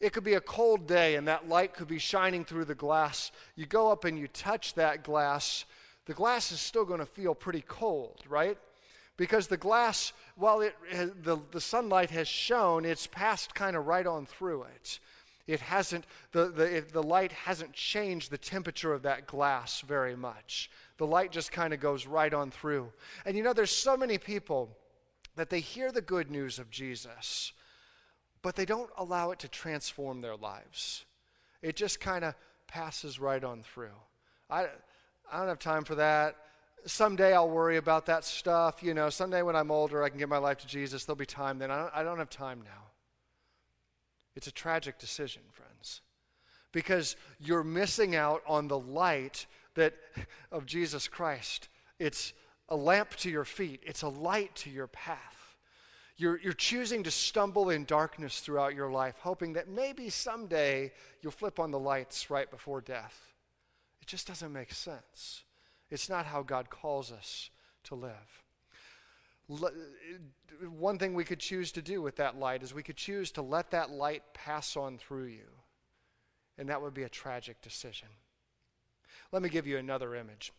It 0.00 0.12
could 0.12 0.24
be 0.24 0.34
a 0.34 0.40
cold 0.40 0.86
day, 0.86 1.16
and 1.16 1.28
that 1.28 1.48
light 1.48 1.74
could 1.74 1.88
be 1.88 1.98
shining 1.98 2.44
through 2.44 2.64
the 2.64 2.74
glass. 2.74 3.32
You 3.56 3.66
go 3.66 3.90
up 3.90 4.04
and 4.04 4.18
you 4.18 4.28
touch 4.28 4.74
that 4.74 5.04
glass, 5.04 5.64
the 6.06 6.14
glass 6.14 6.50
is 6.50 6.60
still 6.60 6.84
going 6.84 7.00
to 7.00 7.06
feel 7.06 7.34
pretty 7.34 7.62
cold, 7.66 8.22
right? 8.28 8.58
Because 9.20 9.48
the 9.48 9.58
glass, 9.58 10.14
while 10.34 10.62
it, 10.62 10.74
eh, 10.90 11.08
the, 11.22 11.36
the 11.50 11.60
sunlight 11.60 12.08
has 12.08 12.26
shone, 12.26 12.86
it's 12.86 13.06
passed 13.06 13.54
kind 13.54 13.76
of 13.76 13.86
right 13.86 14.06
on 14.06 14.24
through 14.24 14.62
it. 14.62 14.98
It 15.46 15.60
hasn't, 15.60 16.06
the, 16.32 16.46
the, 16.46 16.76
it, 16.78 16.92
the 16.94 17.02
light 17.02 17.30
hasn't 17.32 17.74
changed 17.74 18.30
the 18.30 18.38
temperature 18.38 18.94
of 18.94 19.02
that 19.02 19.26
glass 19.26 19.82
very 19.82 20.16
much. 20.16 20.70
The 20.96 21.06
light 21.06 21.32
just 21.32 21.52
kind 21.52 21.74
of 21.74 21.80
goes 21.80 22.06
right 22.06 22.32
on 22.32 22.50
through. 22.50 22.94
And 23.26 23.36
you 23.36 23.42
know, 23.42 23.52
there's 23.52 23.70
so 23.70 23.94
many 23.94 24.16
people 24.16 24.70
that 25.36 25.50
they 25.50 25.60
hear 25.60 25.92
the 25.92 26.00
good 26.00 26.30
news 26.30 26.58
of 26.58 26.70
Jesus, 26.70 27.52
but 28.40 28.56
they 28.56 28.64
don't 28.64 28.88
allow 28.96 29.32
it 29.32 29.38
to 29.40 29.48
transform 29.48 30.22
their 30.22 30.36
lives. 30.36 31.04
It 31.60 31.76
just 31.76 32.00
kind 32.00 32.24
of 32.24 32.34
passes 32.66 33.20
right 33.20 33.44
on 33.44 33.64
through. 33.64 33.98
I, 34.48 34.68
I 35.30 35.40
don't 35.40 35.48
have 35.48 35.58
time 35.58 35.84
for 35.84 35.96
that. 35.96 36.36
Someday 36.86 37.34
I'll 37.34 37.50
worry 37.50 37.76
about 37.76 38.06
that 38.06 38.24
stuff. 38.24 38.82
You 38.82 38.94
know, 38.94 39.10
someday 39.10 39.42
when 39.42 39.56
I'm 39.56 39.70
older, 39.70 40.02
I 40.02 40.08
can 40.08 40.18
give 40.18 40.28
my 40.28 40.38
life 40.38 40.58
to 40.58 40.66
Jesus. 40.66 41.04
There'll 41.04 41.16
be 41.16 41.26
time 41.26 41.58
then. 41.58 41.70
I 41.70 41.78
don't, 41.78 41.90
I 41.94 42.02
don't 42.02 42.18
have 42.18 42.30
time 42.30 42.62
now. 42.64 42.90
It's 44.36 44.46
a 44.46 44.52
tragic 44.52 44.98
decision, 44.98 45.42
friends, 45.50 46.00
because 46.72 47.16
you're 47.38 47.64
missing 47.64 48.14
out 48.14 48.42
on 48.46 48.68
the 48.68 48.78
light 48.78 49.46
that 49.74 49.94
of 50.52 50.66
Jesus 50.66 51.08
Christ. 51.08 51.68
It's 51.98 52.32
a 52.68 52.76
lamp 52.76 53.10
to 53.16 53.30
your 53.30 53.44
feet, 53.44 53.80
it's 53.84 54.02
a 54.02 54.08
light 54.08 54.54
to 54.56 54.70
your 54.70 54.86
path. 54.86 55.18
You're, 56.16 56.38
you're 56.38 56.52
choosing 56.52 57.02
to 57.04 57.10
stumble 57.10 57.70
in 57.70 57.86
darkness 57.86 58.40
throughout 58.40 58.74
your 58.74 58.90
life, 58.90 59.14
hoping 59.20 59.54
that 59.54 59.68
maybe 59.68 60.10
someday 60.10 60.92
you'll 61.22 61.32
flip 61.32 61.58
on 61.58 61.70
the 61.70 61.78
lights 61.78 62.28
right 62.30 62.50
before 62.50 62.82
death. 62.82 63.18
It 64.02 64.06
just 64.06 64.26
doesn't 64.26 64.52
make 64.52 64.72
sense. 64.72 65.44
It's 65.90 66.08
not 66.08 66.26
how 66.26 66.42
God 66.42 66.70
calls 66.70 67.10
us 67.10 67.50
to 67.84 67.94
live. 67.94 68.42
One 70.70 70.98
thing 70.98 71.14
we 71.14 71.24
could 71.24 71.40
choose 71.40 71.72
to 71.72 71.82
do 71.82 72.00
with 72.00 72.16
that 72.16 72.38
light 72.38 72.62
is 72.62 72.72
we 72.72 72.82
could 72.82 72.96
choose 72.96 73.32
to 73.32 73.42
let 73.42 73.72
that 73.72 73.90
light 73.90 74.22
pass 74.32 74.76
on 74.76 74.98
through 74.98 75.26
you. 75.26 75.48
And 76.56 76.68
that 76.68 76.82
would 76.82 76.94
be 76.94 77.02
a 77.02 77.08
tragic 77.08 77.60
decision. 77.62 78.08
Let 79.32 79.42
me 79.42 79.48
give 79.48 79.66
you 79.66 79.78
another 79.78 80.14
image. 80.14 80.52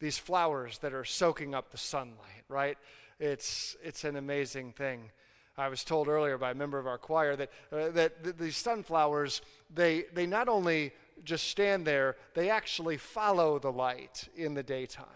These 0.00 0.18
flowers 0.18 0.78
that 0.78 0.92
are 0.92 1.04
soaking 1.04 1.54
up 1.54 1.70
the 1.70 1.78
sunlight, 1.78 2.44
right? 2.48 2.78
It's, 3.20 3.76
it's 3.82 4.04
an 4.04 4.16
amazing 4.16 4.72
thing. 4.72 5.10
I 5.58 5.68
was 5.68 5.84
told 5.84 6.08
earlier 6.08 6.36
by 6.36 6.50
a 6.50 6.54
member 6.54 6.78
of 6.78 6.86
our 6.86 6.98
choir 6.98 7.34
that, 7.36 7.50
uh, 7.72 7.88
that 7.90 8.22
th- 8.22 8.36
these 8.36 8.56
sunflowers, 8.56 9.40
they, 9.72 10.04
they 10.12 10.26
not 10.26 10.48
only 10.48 10.92
just 11.24 11.48
stand 11.48 11.86
there, 11.86 12.16
they 12.34 12.50
actually 12.50 12.96
follow 12.96 13.58
the 13.58 13.72
light 13.72 14.28
in 14.36 14.54
the 14.54 14.62
daytime. 14.62 15.06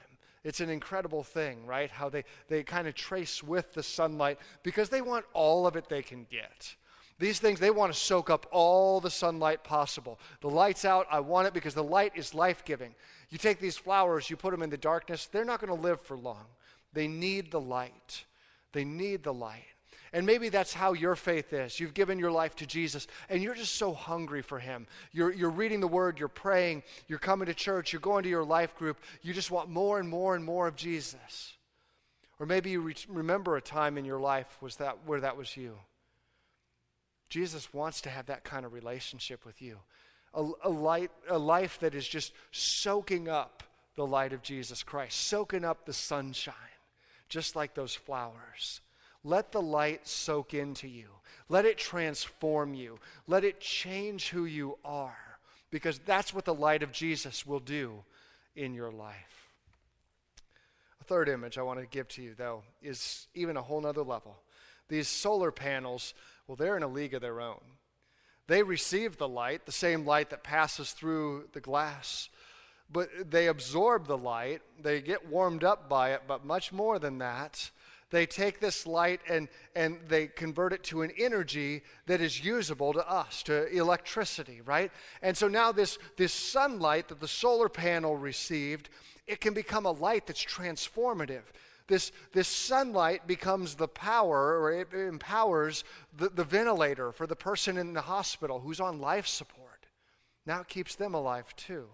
It's 0.42 0.60
an 0.60 0.70
incredible 0.70 1.22
thing, 1.22 1.66
right? 1.66 1.90
How 1.90 2.08
they, 2.08 2.24
they 2.48 2.62
kind 2.62 2.88
of 2.88 2.94
trace 2.94 3.42
with 3.42 3.74
the 3.74 3.82
sunlight 3.82 4.38
because 4.62 4.88
they 4.88 5.02
want 5.02 5.26
all 5.34 5.66
of 5.66 5.76
it 5.76 5.88
they 5.88 6.02
can 6.02 6.26
get. 6.30 6.74
These 7.18 7.38
things, 7.38 7.60
they 7.60 7.70
want 7.70 7.92
to 7.92 7.98
soak 7.98 8.30
up 8.30 8.46
all 8.50 8.98
the 8.98 9.10
sunlight 9.10 9.62
possible. 9.62 10.18
The 10.40 10.48
light's 10.48 10.86
out, 10.86 11.06
I 11.10 11.20
want 11.20 11.46
it 11.46 11.52
because 11.52 11.74
the 11.74 11.84
light 11.84 12.12
is 12.14 12.34
life 12.34 12.64
giving. 12.64 12.94
You 13.28 13.36
take 13.36 13.60
these 13.60 13.76
flowers, 13.76 14.30
you 14.30 14.36
put 14.36 14.52
them 14.52 14.62
in 14.62 14.70
the 14.70 14.78
darkness, 14.78 15.26
they're 15.26 15.44
not 15.44 15.60
going 15.60 15.76
to 15.76 15.82
live 15.82 16.00
for 16.00 16.16
long. 16.16 16.46
They 16.94 17.06
need 17.06 17.50
the 17.50 17.60
light. 17.60 18.24
They 18.72 18.84
need 18.84 19.22
the 19.22 19.34
light. 19.34 19.66
And 20.12 20.26
maybe 20.26 20.48
that's 20.48 20.74
how 20.74 20.92
your 20.92 21.14
faith 21.14 21.52
is. 21.52 21.78
You've 21.78 21.94
given 21.94 22.18
your 22.18 22.32
life 22.32 22.56
to 22.56 22.66
Jesus 22.66 23.06
and 23.28 23.42
you're 23.42 23.54
just 23.54 23.76
so 23.76 23.92
hungry 23.92 24.42
for 24.42 24.58
Him. 24.58 24.86
You're, 25.12 25.32
you're 25.32 25.50
reading 25.50 25.80
the 25.80 25.88
Word, 25.88 26.18
you're 26.18 26.28
praying, 26.28 26.82
you're 27.06 27.20
coming 27.20 27.46
to 27.46 27.54
church, 27.54 27.92
you're 27.92 28.00
going 28.00 28.24
to 28.24 28.28
your 28.28 28.44
life 28.44 28.74
group. 28.76 28.98
You 29.22 29.32
just 29.32 29.50
want 29.50 29.68
more 29.68 30.00
and 30.00 30.08
more 30.08 30.34
and 30.34 30.44
more 30.44 30.66
of 30.66 30.74
Jesus. 30.74 31.54
Or 32.40 32.46
maybe 32.46 32.70
you 32.70 32.80
re- 32.80 32.94
remember 33.08 33.56
a 33.56 33.60
time 33.60 33.98
in 33.98 34.04
your 34.04 34.18
life 34.18 34.56
was 34.60 34.76
that, 34.76 34.98
where 35.06 35.20
that 35.20 35.36
was 35.36 35.56
you. 35.56 35.76
Jesus 37.28 37.72
wants 37.72 38.00
to 38.00 38.10
have 38.10 38.26
that 38.26 38.42
kind 38.42 38.66
of 38.66 38.72
relationship 38.72 39.44
with 39.44 39.62
you. 39.62 39.78
A, 40.34 40.48
a, 40.64 40.68
light, 40.68 41.12
a 41.28 41.38
life 41.38 41.78
that 41.80 41.94
is 41.94 42.06
just 42.06 42.32
soaking 42.50 43.28
up 43.28 43.62
the 43.94 44.06
light 44.06 44.32
of 44.32 44.42
Jesus 44.42 44.82
Christ, 44.82 45.16
soaking 45.28 45.64
up 45.64 45.84
the 45.84 45.92
sunshine, 45.92 46.54
just 47.28 47.54
like 47.54 47.74
those 47.74 47.94
flowers. 47.94 48.80
Let 49.22 49.52
the 49.52 49.62
light 49.62 50.08
soak 50.08 50.54
into 50.54 50.88
you. 50.88 51.08
Let 51.48 51.66
it 51.66 51.78
transform 51.78 52.74
you. 52.74 52.98
Let 53.26 53.44
it 53.44 53.60
change 53.60 54.28
who 54.28 54.44
you 54.44 54.78
are, 54.84 55.38
because 55.70 55.98
that's 55.98 56.32
what 56.32 56.44
the 56.44 56.54
light 56.54 56.82
of 56.82 56.92
Jesus 56.92 57.44
will 57.46 57.60
do 57.60 58.04
in 58.56 58.72
your 58.72 58.90
life. 58.90 59.52
A 61.00 61.04
third 61.04 61.28
image 61.28 61.58
I 61.58 61.62
want 61.62 61.80
to 61.80 61.86
give 61.86 62.08
to 62.08 62.22
you, 62.22 62.34
though, 62.36 62.62
is 62.82 63.26
even 63.34 63.56
a 63.56 63.62
whole 63.62 63.80
nother 63.80 64.02
level. 64.02 64.36
These 64.88 65.08
solar 65.08 65.50
panels, 65.50 66.14
well, 66.46 66.56
they're 66.56 66.76
in 66.76 66.82
a 66.82 66.88
league 66.88 67.14
of 67.14 67.20
their 67.20 67.40
own. 67.40 67.60
They 68.46 68.62
receive 68.62 69.16
the 69.16 69.28
light, 69.28 69.66
the 69.66 69.72
same 69.72 70.04
light 70.04 70.30
that 70.30 70.42
passes 70.42 70.92
through 70.92 71.48
the 71.52 71.60
glass, 71.60 72.28
but 72.90 73.08
they 73.30 73.46
absorb 73.46 74.06
the 74.06 74.18
light. 74.18 74.62
They 74.82 75.00
get 75.00 75.28
warmed 75.28 75.62
up 75.62 75.88
by 75.88 76.12
it, 76.12 76.22
but 76.26 76.44
much 76.44 76.72
more 76.72 76.98
than 76.98 77.18
that 77.18 77.70
they 78.10 78.26
take 78.26 78.60
this 78.60 78.86
light 78.86 79.20
and, 79.28 79.48
and 79.74 79.98
they 80.08 80.26
convert 80.26 80.72
it 80.72 80.82
to 80.84 81.02
an 81.02 81.12
energy 81.16 81.82
that 82.06 82.20
is 82.20 82.44
usable 82.44 82.92
to 82.92 83.08
us, 83.08 83.42
to 83.44 83.66
electricity, 83.68 84.60
right? 84.62 84.90
And 85.22 85.36
so 85.36 85.48
now 85.48 85.72
this, 85.72 85.98
this 86.16 86.32
sunlight 86.32 87.08
that 87.08 87.20
the 87.20 87.28
solar 87.28 87.68
panel 87.68 88.16
received, 88.16 88.90
it 89.26 89.40
can 89.40 89.54
become 89.54 89.86
a 89.86 89.92
light 89.92 90.26
that's 90.26 90.44
transformative. 90.44 91.42
This, 91.86 92.12
this 92.32 92.48
sunlight 92.48 93.26
becomes 93.26 93.74
the 93.74 93.88
power, 93.88 94.60
or 94.60 94.72
it 94.72 94.92
empowers 94.92 95.84
the, 96.16 96.28
the 96.28 96.44
ventilator 96.44 97.12
for 97.12 97.26
the 97.26 97.36
person 97.36 97.76
in 97.76 97.94
the 97.94 98.02
hospital 98.02 98.60
who's 98.60 98.80
on 98.80 99.00
life 99.00 99.26
support. 99.26 99.86
Now 100.46 100.60
it 100.60 100.68
keeps 100.68 100.94
them 100.96 101.14
alive 101.14 101.54
too. 101.56 101.88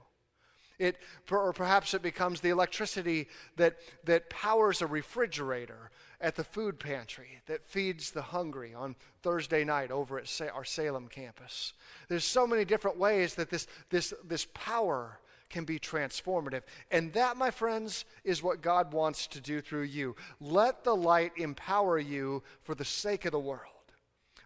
It, 0.79 0.99
or 1.31 1.53
perhaps 1.53 1.95
it 1.95 2.03
becomes 2.03 2.41
the 2.41 2.51
electricity 2.51 3.29
that, 3.57 3.77
that 4.05 4.29
powers 4.29 4.83
a 4.83 4.87
refrigerator 4.87 5.91
at 6.21 6.37
the 6.37 6.45
food 6.45 6.79
pantry 6.79 7.41
that 7.47 7.65
feeds 7.65 8.11
the 8.11 8.23
hungry 8.23 8.75
on 8.75 8.97
Thursday 9.23 9.65
night 9.65 9.91
over 9.91 10.19
at 10.19 10.41
our 10.55 10.65
Salem 10.65 11.09
campus. 11.09 11.73
There's 12.09 12.25
so 12.25 12.47
many 12.47 12.65
different 12.65 12.99
ways 12.99 13.35
that 13.35 13.51
this, 13.51 13.67
this, 13.91 14.13
this 14.25 14.47
power 14.55 15.19
can 15.49 15.65
be 15.65 15.79
transformative. 15.79 16.63
And 16.91 17.13
that, 17.13 17.37
my 17.37 17.51
friends, 17.51 18.05
is 18.25 18.43
what 18.43 18.63
God 18.63 18.93
wants 18.93 19.27
to 19.29 19.41
do 19.41 19.61
through 19.61 19.83
you. 19.83 20.17
Let 20.41 20.85
the 20.85 20.97
light 20.97 21.33
empower 21.37 21.99
you 21.99 22.43
for 22.63 22.75
the 22.75 22.85
sake 22.85 23.25
of 23.25 23.33
the 23.33 23.39
world. 23.39 23.61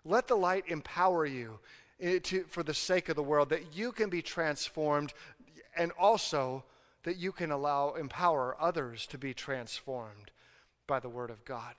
Let 0.04 0.28
the 0.28 0.36
light 0.36 0.64
empower 0.68 1.26
you 1.26 1.58
eh, 2.00 2.18
to, 2.24 2.44
for 2.44 2.62
the 2.62 2.74
sake 2.74 3.08
of 3.08 3.16
the 3.16 3.22
world, 3.22 3.50
that 3.50 3.76
you 3.76 3.92
can 3.92 4.10
be 4.10 4.22
transformed 4.22 5.12
and 5.76 5.92
also 5.98 6.64
that 7.02 7.16
you 7.16 7.32
can 7.32 7.50
allow, 7.50 7.94
empower 7.94 8.56
others 8.60 9.06
to 9.06 9.18
be 9.18 9.32
transformed 9.32 10.30
by 10.86 11.00
the 11.00 11.08
Word 11.08 11.30
of 11.30 11.44
God. 11.44 11.74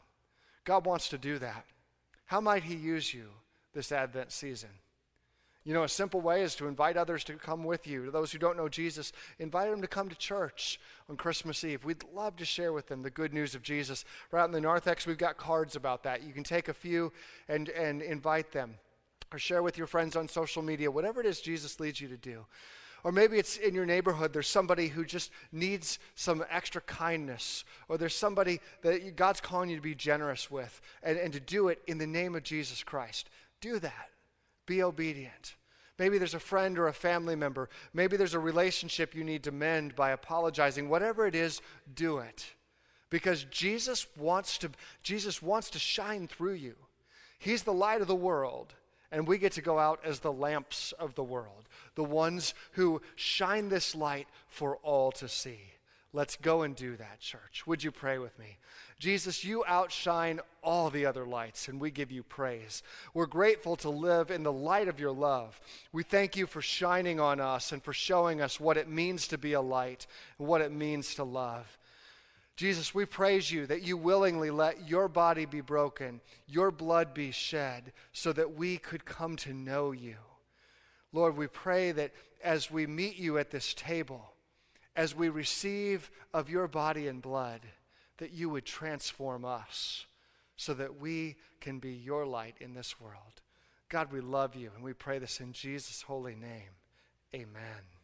God 0.63 0.85
wants 0.85 1.09
to 1.09 1.17
do 1.17 1.37
that. 1.39 1.65
How 2.25 2.41
might 2.41 2.63
He 2.63 2.75
use 2.75 3.13
you 3.13 3.29
this 3.73 3.91
Advent 3.91 4.31
season? 4.31 4.69
You 5.63 5.75
know, 5.75 5.83
a 5.83 5.89
simple 5.89 6.21
way 6.21 6.41
is 6.41 6.55
to 6.55 6.67
invite 6.67 6.97
others 6.97 7.23
to 7.25 7.33
come 7.33 7.63
with 7.63 7.85
you. 7.85 8.05
To 8.05 8.11
those 8.11 8.31
who 8.31 8.39
don't 8.39 8.57
know 8.57 8.67
Jesus, 8.67 9.11
invite 9.37 9.69
them 9.69 9.81
to 9.81 9.87
come 9.87 10.09
to 10.09 10.15
church 10.15 10.79
on 11.07 11.17
Christmas 11.17 11.63
Eve. 11.63 11.85
We'd 11.85 12.03
love 12.15 12.35
to 12.37 12.45
share 12.45 12.73
with 12.73 12.87
them 12.87 13.03
the 13.03 13.11
good 13.11 13.31
news 13.31 13.53
of 13.53 13.61
Jesus. 13.61 14.03
Right 14.31 14.45
in 14.45 14.51
the 14.51 14.61
narthex, 14.61 15.05
we've 15.05 15.19
got 15.19 15.37
cards 15.37 15.75
about 15.75 16.01
that. 16.03 16.23
You 16.23 16.33
can 16.33 16.43
take 16.43 16.67
a 16.67 16.73
few 16.73 17.13
and, 17.47 17.69
and 17.69 18.01
invite 18.01 18.51
them 18.51 18.75
or 19.31 19.37
share 19.37 19.61
with 19.61 19.77
your 19.77 19.87
friends 19.87 20.15
on 20.15 20.27
social 20.27 20.63
media, 20.63 20.89
whatever 20.89 21.21
it 21.21 21.27
is 21.27 21.41
Jesus 21.41 21.79
leads 21.79 22.01
you 22.01 22.07
to 22.07 22.17
do. 22.17 22.45
Or 23.03 23.11
maybe 23.11 23.37
it's 23.37 23.57
in 23.57 23.73
your 23.73 23.85
neighborhood, 23.85 24.33
there's 24.33 24.47
somebody 24.47 24.87
who 24.87 25.05
just 25.05 25.31
needs 25.51 25.97
some 26.15 26.43
extra 26.49 26.81
kindness, 26.81 27.63
or 27.87 27.97
there's 27.97 28.15
somebody 28.15 28.59
that 28.81 29.15
God's 29.15 29.41
calling 29.41 29.69
you 29.69 29.75
to 29.75 29.81
be 29.81 29.95
generous 29.95 30.51
with 30.51 30.81
and, 31.01 31.17
and 31.17 31.33
to 31.33 31.39
do 31.39 31.69
it 31.69 31.81
in 31.87 31.97
the 31.97 32.07
name 32.07 32.35
of 32.35 32.43
Jesus 32.43 32.83
Christ. 32.83 33.29
Do 33.59 33.79
that. 33.79 34.09
Be 34.65 34.83
obedient. 34.83 35.55
Maybe 35.97 36.17
there's 36.17 36.33
a 36.33 36.39
friend 36.39 36.79
or 36.79 36.87
a 36.87 36.93
family 36.93 37.35
member. 37.35 37.69
Maybe 37.93 38.17
there's 38.17 38.33
a 38.33 38.39
relationship 38.39 39.13
you 39.13 39.23
need 39.23 39.43
to 39.43 39.51
mend 39.51 39.95
by 39.95 40.11
apologizing. 40.11 40.89
Whatever 40.89 41.27
it 41.27 41.35
is, 41.35 41.61
do 41.93 42.19
it. 42.19 42.45
Because 43.09 43.43
Jesus 43.45 44.07
wants 44.17 44.57
to, 44.59 44.71
Jesus 45.03 45.41
wants 45.41 45.69
to 45.71 45.79
shine 45.79 46.27
through 46.27 46.53
you. 46.53 46.75
He's 47.37 47.63
the 47.63 47.73
light 47.73 48.01
of 48.01 48.07
the 48.07 48.15
world 48.15 48.73
and 49.11 49.27
we 49.27 49.37
get 49.37 49.51
to 49.53 49.61
go 49.61 49.77
out 49.77 49.99
as 50.03 50.19
the 50.19 50.31
lamps 50.31 50.93
of 50.99 51.15
the 51.15 51.23
world, 51.23 51.67
the 51.95 52.03
ones 52.03 52.53
who 52.73 53.01
shine 53.15 53.69
this 53.69 53.95
light 53.95 54.27
for 54.47 54.77
all 54.77 55.11
to 55.13 55.27
see. 55.27 55.59
Let's 56.13 56.35
go 56.35 56.63
and 56.63 56.75
do 56.75 56.97
that, 56.97 57.21
church. 57.21 57.65
Would 57.65 57.83
you 57.83 57.91
pray 57.91 58.17
with 58.17 58.37
me? 58.37 58.57
Jesus, 58.99 59.45
you 59.45 59.63
outshine 59.65 60.41
all 60.61 60.89
the 60.89 61.05
other 61.05 61.25
lights, 61.25 61.69
and 61.69 61.79
we 61.79 61.89
give 61.89 62.11
you 62.11 62.21
praise. 62.21 62.83
We're 63.13 63.27
grateful 63.27 63.77
to 63.77 63.89
live 63.89 64.29
in 64.29 64.43
the 64.43 64.51
light 64.51 64.89
of 64.89 64.99
your 64.99 65.11
love. 65.11 65.59
We 65.93 66.03
thank 66.03 66.35
you 66.35 66.47
for 66.47 66.61
shining 66.61 67.21
on 67.21 67.39
us 67.39 67.71
and 67.71 67.81
for 67.81 67.93
showing 67.93 68.41
us 68.41 68.59
what 68.59 68.75
it 68.75 68.89
means 68.89 69.27
to 69.29 69.37
be 69.37 69.53
a 69.53 69.61
light 69.61 70.05
and 70.37 70.47
what 70.47 70.59
it 70.59 70.73
means 70.73 71.15
to 71.15 71.23
love. 71.23 71.77
Jesus, 72.61 72.93
we 72.93 73.05
praise 73.05 73.49
you 73.49 73.65
that 73.65 73.81
you 73.81 73.97
willingly 73.97 74.51
let 74.51 74.87
your 74.87 75.07
body 75.07 75.45
be 75.45 75.61
broken, 75.61 76.21
your 76.45 76.69
blood 76.69 77.11
be 77.11 77.31
shed, 77.31 77.91
so 78.13 78.31
that 78.33 78.53
we 78.53 78.77
could 78.77 79.03
come 79.03 79.35
to 79.37 79.51
know 79.51 79.93
you. 79.93 80.17
Lord, 81.11 81.35
we 81.35 81.47
pray 81.47 81.91
that 81.91 82.11
as 82.43 82.69
we 82.69 82.85
meet 82.85 83.17
you 83.17 83.39
at 83.39 83.49
this 83.49 83.73
table, 83.73 84.33
as 84.95 85.15
we 85.15 85.27
receive 85.27 86.11
of 86.35 86.51
your 86.51 86.67
body 86.67 87.07
and 87.07 87.19
blood, 87.19 87.61
that 88.19 88.31
you 88.31 88.47
would 88.51 88.65
transform 88.65 89.43
us 89.43 90.05
so 90.55 90.75
that 90.75 90.99
we 90.99 91.37
can 91.61 91.79
be 91.79 91.93
your 91.93 92.27
light 92.27 92.57
in 92.59 92.75
this 92.75 93.01
world. 93.01 93.41
God, 93.89 94.11
we 94.11 94.21
love 94.21 94.55
you, 94.55 94.69
and 94.75 94.83
we 94.83 94.93
pray 94.93 95.17
this 95.17 95.39
in 95.39 95.51
Jesus' 95.51 96.03
holy 96.03 96.35
name. 96.35 96.77
Amen. 97.33 98.00